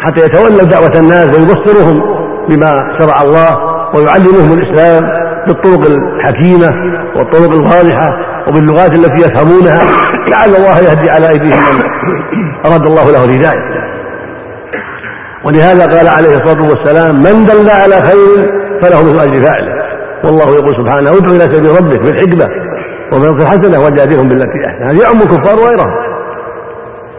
حتى 0.00 0.20
يتولى 0.20 0.64
دعوة 0.64 0.98
الناس 0.98 1.34
ويبصرهم 1.34 2.02
بما 2.48 2.94
شرع 2.98 3.22
الله 3.22 3.73
ويعلمهم 3.94 4.52
الإسلام 4.52 5.12
بالطرق 5.46 5.80
الحكيمة 5.86 6.74
والطرق 7.16 7.52
الواضحة 7.52 8.12
وباللغات 8.48 8.92
التي 8.92 9.20
يفهمونها 9.20 9.82
لعل 10.28 10.56
الله 10.56 10.78
يهدي 10.78 11.10
على 11.10 11.28
أيديهم 11.28 11.58
من 12.32 12.66
أراد 12.66 12.86
الله 12.86 13.10
له 13.10 13.24
الهداية. 13.24 13.74
ولهذا 15.44 15.96
قال 15.96 16.08
عليه 16.08 16.36
الصلاة 16.36 16.68
والسلام 16.68 17.22
من 17.22 17.46
دل 17.46 17.70
على 17.70 17.94
خير 17.94 18.52
فله 18.82 19.02
مثل 19.02 19.18
أجر 19.18 19.40
فاعله. 19.42 19.74
والله 20.24 20.54
يقول 20.54 20.76
سبحانه 20.76 21.16
ادع 21.16 21.30
إلى 21.30 21.56
سبيل 21.56 21.70
ربك 21.76 22.00
بالحكمة 22.00 22.48
ومن 23.12 23.40
الحسنة 23.40 23.84
وجادلهم 23.84 24.28
بالتي 24.28 24.66
أحسن. 24.66 24.84
هذا 24.84 25.02
يعم 25.02 25.22
الكفار 25.22 25.58
وغيرهم. 25.58 25.90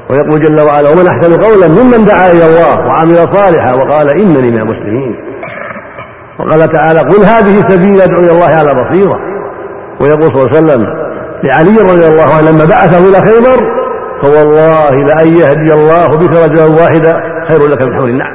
ويقول 0.10 0.40
جل 0.40 0.60
وعلا 0.60 0.90
ومن 0.90 1.08
أحسن 1.08 1.42
قولا 1.42 1.68
ممن 1.68 2.06
دعا 2.06 2.32
إلى 2.32 2.46
الله 2.46 2.88
وعمل 2.88 3.28
صالحا 3.28 3.74
وقال 3.74 4.10
إنني 4.10 4.52
من 4.52 4.58
المسلمين. 4.58 5.16
وقال 6.40 6.70
تعالى 6.70 7.00
قل 7.00 7.24
هذه 7.24 7.70
سبيل 7.70 8.02
أدعو 8.02 8.20
إلى 8.20 8.32
الله 8.32 8.46
على 8.46 8.74
بصيرة. 8.74 9.20
ويقول 10.00 10.32
صلى 10.32 10.42
الله 10.42 10.56
عليه 10.56 10.66
وسلم 10.66 10.88
لعلي 11.44 11.78
رضي 11.78 12.08
الله 12.08 12.34
عنه 12.34 12.52
لما 12.52 12.66
بعثه 12.66 12.98
إلى 12.98 13.22
خيبر 13.22 13.72
فوالله 14.22 14.96
لأن 14.96 15.38
يهدي 15.38 15.74
الله 15.74 16.16
بك 16.16 16.32
رجلا 16.44 16.66
واحدا 16.66 17.22
خير 17.48 17.68
لك 17.68 17.82
من 17.82 17.96
حول 17.96 18.10
النعم. 18.10 18.34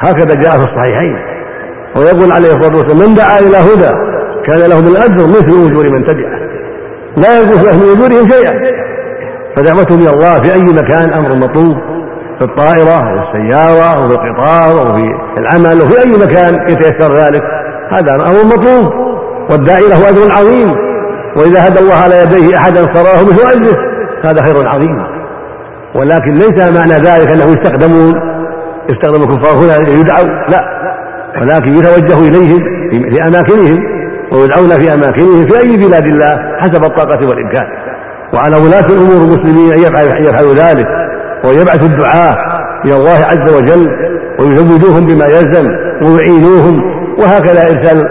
هكذا 0.00 0.34
جاء 0.34 0.58
في 0.58 0.64
الصحيحين. 0.64 1.16
ويقول 1.96 2.32
عليه 2.32 2.54
الصلاة 2.54 2.76
والسلام 2.76 2.98
من 2.98 3.14
دعا 3.14 3.38
إلى 3.38 3.56
هدى 3.56 3.98
كان 4.44 4.58
له 4.58 4.80
من 4.80 4.88
الأجر 4.88 5.26
مثل 5.26 5.70
أجور 5.70 5.90
من 5.90 6.04
تبعه. 6.04 6.42
لا 7.16 7.40
ينقص 7.40 7.64
له 7.64 7.76
من 7.76 7.90
أجورهم 7.96 8.28
شيئا. 8.28 8.60
فدعوته 9.56 9.96
من 9.96 10.06
الله 10.06 10.40
في 10.40 10.52
أي 10.52 10.62
مكان 10.62 11.12
أمر 11.12 11.34
مطلوب. 11.34 11.76
في 12.38 12.44
الطائرة 12.44 13.14
وفي 13.14 13.38
السيارة 13.38 14.04
وفي 14.04 14.14
القطار 14.14 14.76
وفي 14.76 15.14
العمل 15.38 15.82
وفي 15.82 16.02
أي 16.02 16.16
مكان 16.16 16.68
يتيسر 16.68 17.16
ذلك. 17.16 17.42
هذا 17.90 18.14
أمر 18.14 18.44
مطلوب 18.44 18.92
والداعي 19.50 19.88
له 19.88 20.08
أجر 20.08 20.32
عظيم. 20.32 20.74
وإذا 21.36 21.68
هدى 21.68 21.78
الله 21.78 21.94
على 21.94 22.22
يديه 22.22 22.56
أحدا 22.56 22.86
صراه 22.94 23.22
مثل 23.22 23.60
أجره. 23.60 23.78
هذا 24.22 24.42
خير 24.42 24.68
عظيم. 24.68 25.02
ولكن 25.94 26.38
ليس 26.38 26.58
معنى 26.58 26.94
ذلك 26.94 27.28
أنهم 27.28 27.52
يستخدمون 27.52 28.20
يستخدم 28.88 29.22
الكفار 29.22 29.52
هنا 29.52 29.72
ليدعوا 29.72 30.26
لا. 30.48 30.64
ولكن 31.40 31.78
يتوجه 31.78 32.18
إليهم 32.18 32.62
في 32.90 33.26
أماكنهم 33.26 33.84
ويدعون 34.32 34.68
في 34.68 34.94
أماكنهم 34.94 35.46
في 35.46 35.58
أي 35.58 35.76
بلاد 35.76 36.06
الله 36.06 36.38
حسب 36.58 36.84
الطاقة 36.84 37.26
والإمكان. 37.26 37.66
وعلى 38.34 38.56
ولاة 38.56 38.86
الأمور 38.86 39.16
المسلمين 39.16 39.72
أن 39.72 39.80
يفعلوا 40.24 40.54
ذلك. 40.54 40.86
ويبعثوا 41.44 41.86
الدعاة 41.86 42.36
إلى 42.84 42.96
الله 42.96 43.26
عز 43.30 43.48
وجل 43.48 43.90
ويزودوهم 44.38 45.06
بما 45.06 45.26
يلزم 45.26 45.72
ويعينوهم 46.02 46.82
وهكذا 47.18 47.70
إرسال 47.70 48.08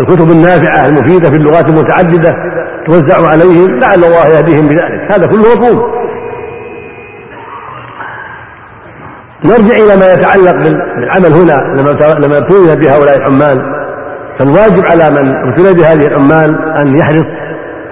الكتب 0.00 0.30
النافعة 0.30 0.86
المفيدة 0.86 1.30
في 1.30 1.36
اللغات 1.36 1.66
المتعددة 1.66 2.34
توزع 2.86 3.28
عليهم 3.28 3.78
لعل 3.80 4.04
الله 4.04 4.26
يهديهم 4.28 4.68
بذلك. 4.68 5.10
هذا 5.10 5.26
كله 5.26 5.54
مطلوب 5.54 5.90
نرجع 9.44 9.76
إلى 9.76 9.96
ما 9.96 10.12
يتعلق 10.12 10.52
بالعمل 10.52 11.32
هنا 11.32 11.82
لما 12.18 12.38
ابتلي 12.38 12.76
بهؤلاء 12.76 13.16
العمال. 13.16 13.62
فالواجب 14.38 14.86
على 14.86 15.10
من 15.10 15.34
ابتلي 15.48 15.74
بهذه 15.74 16.06
العمال 16.06 16.72
أن 16.76 16.96
يحرص 16.96 17.26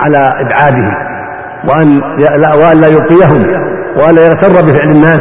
على 0.00 0.34
إبعادهم 0.40 0.94
وأن 1.68 2.00
وأن 2.58 2.80
لا 2.80 2.88
يبقيهم. 2.88 3.63
وأن 3.96 4.14
لا 4.14 4.26
يغتر 4.26 4.62
بفعل 4.62 4.90
الناس 4.90 5.20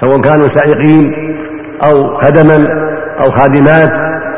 سواء 0.00 0.20
كانوا 0.20 0.48
سائقين 0.48 1.12
أو 1.84 2.16
خدما 2.18 2.68
أو 3.20 3.30
خادمات 3.30 3.90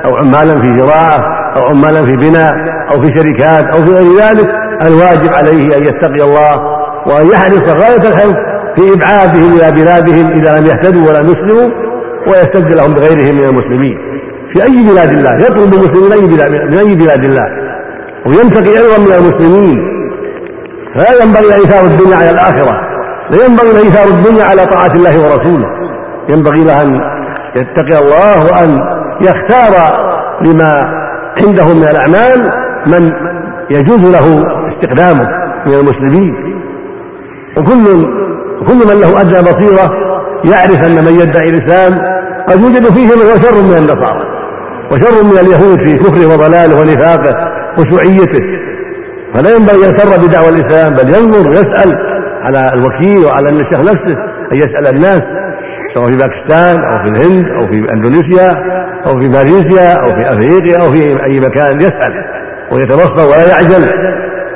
أو 0.04 0.16
عمالا 0.16 0.60
في 0.60 0.78
زراعة 0.78 1.40
أو 1.56 1.62
عمالا 1.62 2.04
في 2.04 2.16
بناء 2.16 2.56
أو 2.90 3.00
في 3.00 3.14
شركات 3.14 3.66
أو 3.66 3.82
في 3.82 3.90
غير 3.90 4.16
ذلك 4.20 4.54
الواجب 4.82 5.32
عليه 5.32 5.76
أن 5.76 5.82
يتقي 5.82 6.22
الله 6.22 6.80
وأن 7.06 7.26
يحرص 7.26 7.68
غاية 7.68 8.08
الحرص 8.08 8.36
في 8.76 8.92
إبعادهم 8.92 9.58
إلى 9.58 9.70
بلادهم 9.70 10.30
إذا 10.30 10.58
لم 10.58 10.66
يهتدوا 10.66 11.08
ولم 11.08 11.30
يسلموا 11.30 11.70
ويستبدلهم 12.26 12.94
بغيرهم 12.94 13.34
من 13.34 13.44
المسلمين. 13.44 13.98
في 14.52 14.62
أي 14.62 14.82
بلاد 14.82 15.12
الله؟ 15.12 15.36
يطلب 15.36 15.74
المسلمين 15.74 16.30
من 16.70 16.78
أي 16.78 16.94
بلاد 16.94 17.24
الله؟ 17.24 17.48
وينتقي 18.26 18.78
أيضا 18.78 18.98
من 18.98 19.12
المسلمين. 19.12 19.89
فلا 20.94 21.22
ينبغي 21.22 21.54
إيثار 21.54 21.84
الدنيا 21.84 22.16
على 22.16 22.30
الآخرة 22.30 22.80
لا 23.30 23.44
ينبغي 23.46 23.78
إيثار 23.78 24.08
الدنيا 24.08 24.44
على 24.44 24.66
طاعة 24.66 24.92
الله 24.94 25.18
ورسوله. 25.20 25.66
ينبغي 26.28 26.64
له 26.64 26.82
أن 26.82 27.00
يتقي 27.56 27.98
الله 27.98 28.44
وأن 28.44 28.82
يختار 29.20 29.74
لما 30.40 30.86
عنده 31.38 31.74
من 31.74 31.88
الأعمال 31.90 32.52
من 32.86 33.12
يجوز 33.70 34.00
له 34.00 34.46
استخدامه 34.68 35.28
من 35.66 35.74
المسلمين. 35.74 36.34
وكل 37.56 37.84
كل 38.66 38.86
من 38.86 39.00
له 39.00 39.20
أدنى 39.20 39.42
بصيرة 39.42 39.92
يعرف 40.44 40.84
أن 40.84 41.04
من 41.04 41.20
يدعي 41.20 41.48
الإسلام 41.48 42.00
قد 42.48 42.60
يوجد 42.60 42.92
فيه 42.92 43.06
من 43.06 43.22
هو 43.22 43.38
شر 43.42 43.62
من 43.62 43.76
النصارى 43.76 44.24
وشر 44.90 45.22
من 45.22 45.38
اليهود 45.40 45.78
في 45.78 45.96
كفره 45.96 46.26
وضلاله 46.26 46.80
ونفاقه 46.80 47.52
وشيوعيته 47.78 48.42
فلا 49.34 49.56
ينبغي 49.56 49.76
أن 49.76 49.90
يغتر 49.90 50.26
بدعوى 50.26 50.48
الإسلام 50.48 50.94
بل 50.94 51.14
ينظر 51.14 51.50
يسال 51.50 51.98
على 52.42 52.72
الوكيل 52.74 53.24
وعلى 53.24 53.48
الشيخ 53.48 53.80
نفسه 53.80 54.16
أن 54.52 54.56
يسأل 54.56 54.86
الناس 54.86 55.22
سواء 55.94 56.10
في 56.10 56.16
باكستان 56.16 56.84
أو 56.84 57.02
في 57.02 57.08
الهند 57.08 57.48
أو 57.48 57.66
في 57.66 57.92
إندونيسيا 57.92 58.62
أو 59.06 59.18
في 59.18 59.28
ماليزيا 59.28 59.92
أو 59.92 60.14
في 60.14 60.32
أفريقيا 60.32 60.78
أو 60.78 60.92
في 60.92 61.24
أي 61.24 61.40
مكان 61.40 61.80
يسأل 61.80 62.12
ويتبصر 62.70 63.26
ولا 63.26 63.48
يعجل. 63.48 63.88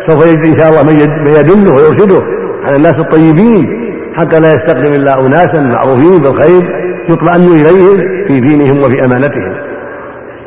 سوف 0.06 0.26
يجد 0.26 0.44
إن 0.44 0.58
شاء 0.58 0.68
الله 0.68 0.82
من 1.22 1.34
يدله 1.38 1.74
ويرشده 1.74 2.22
على 2.64 2.76
الناس 2.76 2.98
الطيبين. 2.98 3.84
حتى 4.16 4.40
لا 4.40 4.54
يستخدم 4.54 4.94
إلا 4.94 5.20
اناسا 5.20 5.60
معروفين 5.60 6.18
بالخير 6.18 6.62
يطمئن 7.08 7.46
اليهم 7.46 8.26
في 8.26 8.40
دينهم 8.40 8.82
وفي 8.82 9.04
أمانتهم. 9.04 9.54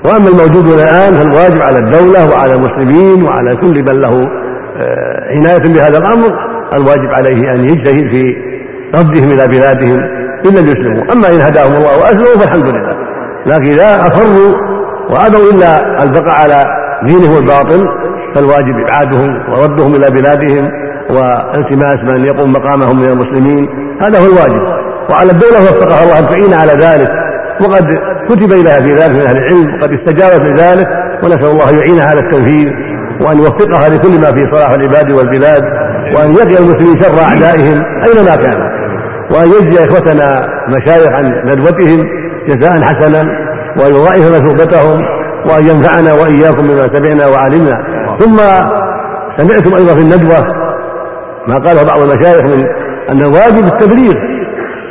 وأما 0.07 0.29
الموجود 0.29 0.67
الآن 0.67 1.17
فالواجب 1.17 1.61
على 1.61 1.79
الدولة 1.79 2.29
وعلى 2.29 2.53
المسلمين 2.53 3.23
وعلى 3.23 3.55
كل 3.55 3.83
من 3.83 4.01
له 4.01 4.27
آه، 4.77 5.35
عناية 5.35 5.57
بهذا 5.57 5.97
الأمر 5.97 6.33
الواجب 6.73 7.13
عليه 7.13 7.53
أن 7.53 7.65
يجتهد 7.65 8.11
في 8.11 8.35
ردهم 8.95 9.31
إلى 9.31 9.47
بلادهم 9.47 10.01
لم 10.45 10.71
يسلموا. 10.71 11.03
أما 11.11 11.29
إن 11.29 11.41
هداهم 11.41 11.73
الله 11.73 11.97
وأسلموا 11.97 12.37
فالحمد 12.39 12.65
لله 12.65 12.95
لكن 13.45 13.71
إذا 13.71 14.07
أصروا 14.07 14.55
وأبوا 15.09 15.51
إلا 15.51 16.03
البقاء 16.03 16.41
على 16.43 16.67
دينهم 17.03 17.37
الباطل 17.37 17.89
فالواجب 18.35 18.79
إبعادهم 18.79 19.41
وردهم 19.51 19.95
إلى 19.95 20.09
بلادهم 20.09 20.71
والتماس 21.09 21.99
من 21.99 22.25
يقوم 22.25 22.53
مقامهم 22.53 23.01
من 23.01 23.09
المسلمين. 23.09 23.69
هذا 24.01 24.19
هو 24.19 24.25
الواجب. 24.25 24.61
وعلى 25.09 25.31
الدولة 25.31 25.63
وفقها 25.63 26.03
الله 26.03 26.19
ان 26.19 26.29
تعين 26.29 26.53
على 26.53 26.71
ذلك 26.73 27.11
وقد 27.61 27.99
كتب 28.29 28.51
إليها 28.51 28.81
في 28.81 28.93
ذلك 28.93 29.09
من 29.09 29.21
أهل 29.21 29.37
العلم 29.37 29.73
وقد 29.73 29.93
استجابت 29.93 30.45
لذلك 30.45 30.87
ونسأل 31.23 31.45
الله 31.45 31.71
يعينها 31.71 32.09
على 32.09 32.19
التنفيذ 32.19 32.69
وأن 33.21 33.37
يوفقها 33.37 33.89
لكل 33.89 34.19
ما 34.19 34.31
في 34.31 34.51
صلاح 34.51 34.69
العباد 34.69 35.11
والبلاد 35.11 35.63
وأن 36.15 36.35
يقي 36.35 36.57
المسلمين 36.57 37.03
شر 37.03 37.19
أعدائهم 37.19 37.83
أينما 38.03 38.35
كانوا 38.35 38.67
وأن 39.31 39.49
يجزي 39.49 39.85
إخوتنا 39.85 40.47
مشايخ 40.67 41.13
عن 41.13 41.41
ندوتهم 41.45 42.07
جزاء 42.47 42.81
حسنا 42.81 43.27
وأن 43.77 43.91
يضاعف 43.91 44.35
مثوبتهم 44.35 45.05
وأن 45.45 45.67
ينفعنا 45.67 46.13
وإياكم 46.13 46.67
بما 46.67 46.89
سمعنا 46.93 47.27
وعلمنا. 47.27 47.83
ثم 48.19 48.37
سمعتم 49.37 49.73
أيضا 49.73 49.93
في 49.95 50.01
الندوة 50.01 50.55
ما 51.47 51.57
قاله 51.57 51.83
بعض 51.83 52.01
المشايخ 52.01 52.45
من 52.45 52.65
أن 53.09 53.21
الواجب 53.21 53.67
التبليغ 53.67 54.13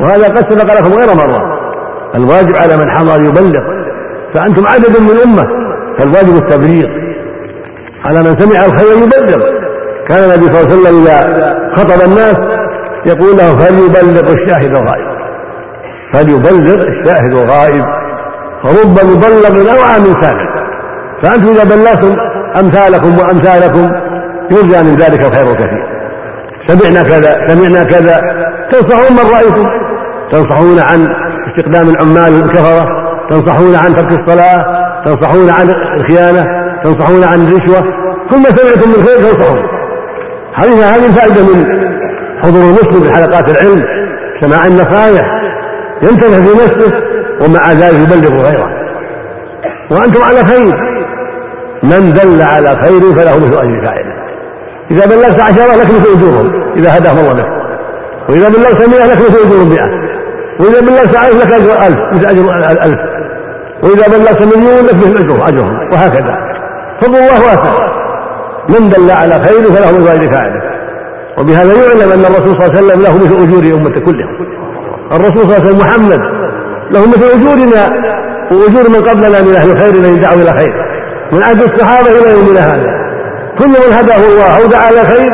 وهذا 0.00 0.24
قد 0.28 0.50
سبق 0.50 0.78
لكم 0.78 0.92
غير 0.92 1.14
مرة. 1.14 1.55
الواجب 2.14 2.56
على 2.56 2.76
من 2.76 2.90
حضر 2.90 3.24
يبلغ. 3.24 3.60
فأنتم 4.34 4.66
عدد 4.66 5.00
من 5.00 5.16
أمة 5.24 5.48
فالواجب 5.98 6.36
التبليغ. 6.36 6.88
على 8.04 8.22
من 8.22 8.36
سمع 8.36 8.64
الخير 8.64 8.96
يبلغ. 8.96 9.46
كان 10.08 10.24
النبي 10.24 10.52
صلى 10.52 10.60
الله 10.60 10.70
عليه 10.70 10.80
وسلم 10.80 11.02
إذا 11.02 11.58
خطب 11.76 12.10
الناس 12.10 12.36
يقول 13.06 13.36
له 13.36 13.56
فليبلغ 13.56 14.32
الشاهد 14.32 14.74
الغائب. 14.74 15.06
فليبلغ 16.12 16.88
الشاهد 16.88 17.32
الغائب. 17.32 17.84
فرب 18.62 19.00
مبلغ 19.04 19.72
أوعى 19.72 20.00
من 20.00 20.16
سامع 20.20 20.56
فأنتم 21.22 21.48
إذا 21.48 21.64
بلغتم 21.64 22.16
أمثالكم 22.60 23.18
وأمثالكم 23.18 23.92
يرجى 24.50 24.82
من 24.82 24.96
ذلك 24.96 25.20
الخير 25.24 25.50
الكثير. 25.50 25.86
سمعنا 26.68 27.02
كذا 27.02 27.48
سمعنا 27.48 27.84
كذا. 27.84 28.46
تنصحون 28.70 29.12
من 29.12 29.30
رأيتم 29.34 29.70
تنصحون 30.32 30.78
عن 30.78 31.14
استقدام 31.46 31.90
العمال 31.90 32.44
الكفرة 32.44 33.06
تنصحون 33.30 33.74
عن 33.74 33.94
ترك 33.94 34.12
الصلاة 34.12 34.86
تنصحون 35.04 35.50
عن 35.50 35.70
الخيانة 35.96 36.66
تنصحون 36.82 37.24
عن 37.24 37.46
الرشوة 37.46 37.80
كل 38.30 38.36
ما 38.36 38.48
سمعتم 38.48 38.88
من 38.88 39.06
خير 39.06 39.32
تنصحون. 39.32 39.62
هذه 40.54 40.96
هذه 40.96 41.06
الفائدة 41.06 41.42
من 41.42 41.80
حضور 42.42 42.62
المسلم 42.62 43.02
في 43.02 43.12
حلقات 43.12 43.48
العلم. 43.48 43.84
سماع 44.40 44.66
النصائح 44.66 45.40
ينتبه 46.02 46.42
في 46.42 46.64
نفسه 46.64 46.92
ومع 47.40 47.72
ذلك 47.72 47.94
يبلغ 47.94 48.40
غيره. 48.48 48.70
وأنتم 49.90 50.22
على 50.22 50.44
خير. 50.44 50.76
من 51.82 52.12
دل 52.12 52.42
على 52.42 52.76
خير 52.80 53.00
فله 53.00 53.38
مثل 53.38 53.58
أجر 53.58 53.84
فاعله. 53.84 54.14
إذا 54.90 55.06
بلغت 55.06 55.40
عشرة 55.40 55.74
لك 55.76 55.86
مثل 55.86 56.16
أجورهم 56.16 56.72
إذا 56.76 56.98
هداهم 56.98 57.18
الله 57.18 57.32
بك. 57.32 57.48
وإذا 58.28 58.48
بلغت 58.48 58.88
مئة 58.88 59.06
لك 59.06 59.18
مثل 59.18 59.38
أجور 59.46 59.64
مئة. 59.64 60.05
وإذا 60.60 60.80
بلغت 60.80 61.16
ألف 61.16 61.44
لك 61.44 61.52
أجر 61.52 61.86
ألف 61.86 61.98
مثل 62.12 62.26
أجر 62.26 62.54
ألف 62.84 62.98
وإذا 63.82 64.08
بلغت 64.08 64.42
مليون 64.42 64.86
لك 64.86 64.94
مثل 64.94 65.24
أجر 65.24 65.48
أجرهم 65.48 65.92
وهكذا. 65.92 66.36
فضل 67.00 67.16
الله 67.16 67.46
واسع. 67.46 67.96
من 68.68 68.88
دل 68.88 69.10
على 69.10 69.34
خير 69.44 69.62
فله 69.72 69.98
مثل 69.98 70.08
أجر 70.08 70.30
فاعله 70.30 70.62
وبهذا 71.38 71.72
يعلم 71.72 72.12
أن 72.12 72.24
الرسول 72.24 72.56
صلى 72.56 72.66
الله 72.66 72.76
عليه 72.76 72.86
وسلم 72.86 73.02
له 73.02 73.16
مثل 73.16 73.42
أجور 73.42 73.78
أمة 73.78 74.00
كلهم 74.00 74.46
الرسول 75.12 75.42
صلى 75.42 75.42
الله 75.42 75.54
عليه 75.54 75.64
وسلم 75.64 75.78
محمد 75.78 76.20
له 76.90 77.08
مثل 77.08 77.24
أجورنا 77.24 78.12
وأجور 78.50 78.90
من 78.90 79.08
قبلنا 79.08 79.42
من 79.42 79.54
أهل 79.56 79.70
الخير 79.70 79.94
الذين 79.94 80.20
دعوا 80.20 80.42
إلى 80.42 80.52
خير 80.52 80.74
من 81.32 81.42
عهد 81.42 81.62
الصحابة 81.62 82.08
إلى 82.10 82.30
يومنا 82.30 82.74
هذا. 82.74 82.92
كل 83.58 83.68
من 83.68 83.92
هداه 83.92 84.16
الله 84.16 84.58
أو 84.58 84.66
دعا 84.66 84.90
إلى 84.90 85.00
خير 85.00 85.32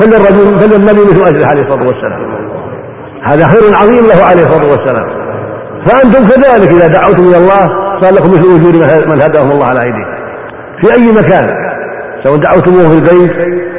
فللرجل 0.00 0.58
فللنبي 0.60 1.00
مثل 1.00 1.28
أجره 1.28 1.46
عليه 1.46 1.62
الصلاة 1.62 1.86
والسلام. 1.86 2.31
هذا 3.22 3.48
خير 3.48 3.62
عظيم 3.82 4.06
له 4.06 4.24
عليه 4.24 4.42
الصلاة 4.46 4.70
والسلام. 4.70 5.06
فأنتم 5.86 6.28
كذلك 6.28 6.68
إذا 6.68 6.86
دعوتم 6.86 7.28
إلى 7.28 7.36
الله 7.36 7.70
صار 8.00 8.14
لكم 8.14 8.30
مثل 8.30 8.40
أجور 8.40 9.06
من 9.06 9.22
هداهم 9.22 9.50
الله 9.50 9.66
على 9.66 9.82
أيديكم. 9.82 10.12
في 10.80 10.92
أي 10.92 11.12
مكان؟ 11.12 11.48
سواء 12.24 12.36
دعوتموه 12.36 12.88
في 12.88 12.94
البيت 12.94 13.32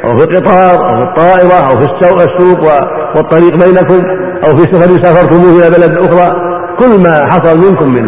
أو 0.04 0.16
في 0.16 0.24
القطار 0.24 0.88
أو 0.88 0.96
في 0.96 1.02
الطائرة 1.02 1.70
أو 1.70 1.78
في 1.78 1.84
السوق 1.84 2.68
والطريق 3.16 3.56
بينكم 3.56 4.04
أو 4.44 4.56
في 4.56 4.66
سفر 4.66 5.02
سافرتموه 5.02 5.58
إلى 5.58 5.70
بلد 5.70 5.98
أخرى. 5.98 6.36
كل 6.78 7.00
ما 7.00 7.26
حصل 7.26 7.58
منكم 7.58 7.88
من 7.88 8.04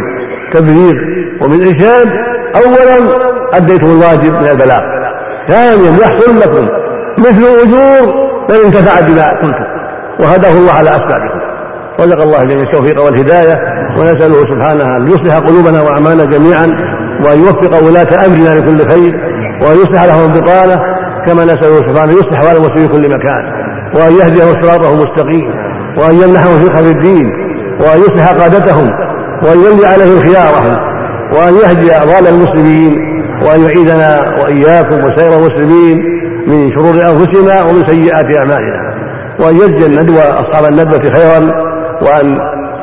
تبليغ 0.52 0.94
ومن 1.40 1.66
إرشاد 1.66 2.08
أولا 2.56 2.98
أديتم 3.52 3.86
الواجب 3.86 4.32
من 4.32 4.48
البلاغ. 4.50 4.82
ثانيا 5.48 5.90
يحصل 6.00 6.40
لكم 6.40 6.68
مثل 7.18 7.44
أجور 7.62 8.14
من 8.48 8.56
انتفع 8.64 9.00
بما 9.00 9.30
قلتم. 9.30 9.75
وهداه 10.20 10.52
الله 10.52 10.72
على 10.72 10.90
أسبابكم 10.90 11.40
رزق 12.00 12.22
الله 12.22 12.44
جميع 12.44 12.62
التوفيق 12.62 13.04
والهداية 13.04 13.58
ونسأله 13.98 14.44
سبحانه 14.44 14.96
أن 14.96 15.08
يصلح 15.08 15.38
قلوبنا 15.38 15.82
وأعمالنا 15.82 16.24
جميعا 16.24 16.66
وأن 17.24 17.38
يوفق 17.40 17.82
ولاة 17.82 18.26
أمرنا 18.26 18.58
لكل 18.58 18.88
خير 18.88 19.14
وأن 19.62 19.76
يصلح 19.82 20.04
لهم 20.04 20.34
البطانة 20.34 20.80
كما 21.26 21.44
نسأله 21.44 21.76
سبحانه 21.76 22.12
أن 22.12 22.16
يصلح 22.18 22.40
أحوال 22.40 22.56
المسلمين 22.56 22.88
في 22.88 22.92
كل 22.92 23.14
مكان 23.14 23.44
وأن 23.94 24.12
يهديهم 24.12 24.62
صراطه 24.62 24.94
المستقيم 24.94 25.44
وأن 25.96 26.14
يمنحهم 26.14 26.60
فقه 26.60 26.82
في 26.82 26.90
الدين 26.90 27.30
وأن 27.80 28.00
يصلح 28.00 28.32
قادتهم 28.32 28.90
وأن 29.42 29.58
يولي 29.64 29.86
عليهم 29.86 30.20
خيارهم 30.20 30.78
وأن 31.32 31.54
يهدي 31.54 31.96
أضال 31.96 32.26
المسلمين 32.26 32.98
وأن 33.42 33.62
يعيدنا 33.62 34.34
وإياكم 34.42 35.04
وسائر 35.04 35.38
المسلمين 35.38 36.02
من 36.46 36.72
شرور 36.72 36.94
أنفسنا 36.94 37.62
ومن 37.62 37.86
سيئات 37.86 38.36
أعمالنا. 38.36 38.95
وأن 39.40 39.56
يجزي 39.56 39.86
الندوة 39.86 40.40
أصحاب 40.40 40.64
الندوة 40.64 41.10
خيرا 41.10 41.40
وأن 42.02 42.38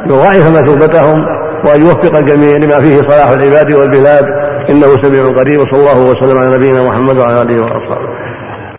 يضاعف 0.05 0.57
مثوبتهم 0.57 1.19
وأن 1.65 1.81
يوفق 1.81 2.17
الجميع 2.17 2.57
لما 2.57 2.79
فيه 2.79 3.01
صلاح 3.01 3.29
العباد 3.29 3.71
والبلاد. 3.71 4.25
إنه 4.69 5.01
سميع 5.01 5.31
قريب 5.31 5.59
وصلى 5.59 5.79
الله 5.79 5.99
وسلم 5.99 6.37
على 6.37 6.55
نبينا 6.55 6.83
محمد 6.83 7.17
وعلى 7.17 7.41
آله 7.41 7.61
وأصحابه. 7.61 8.02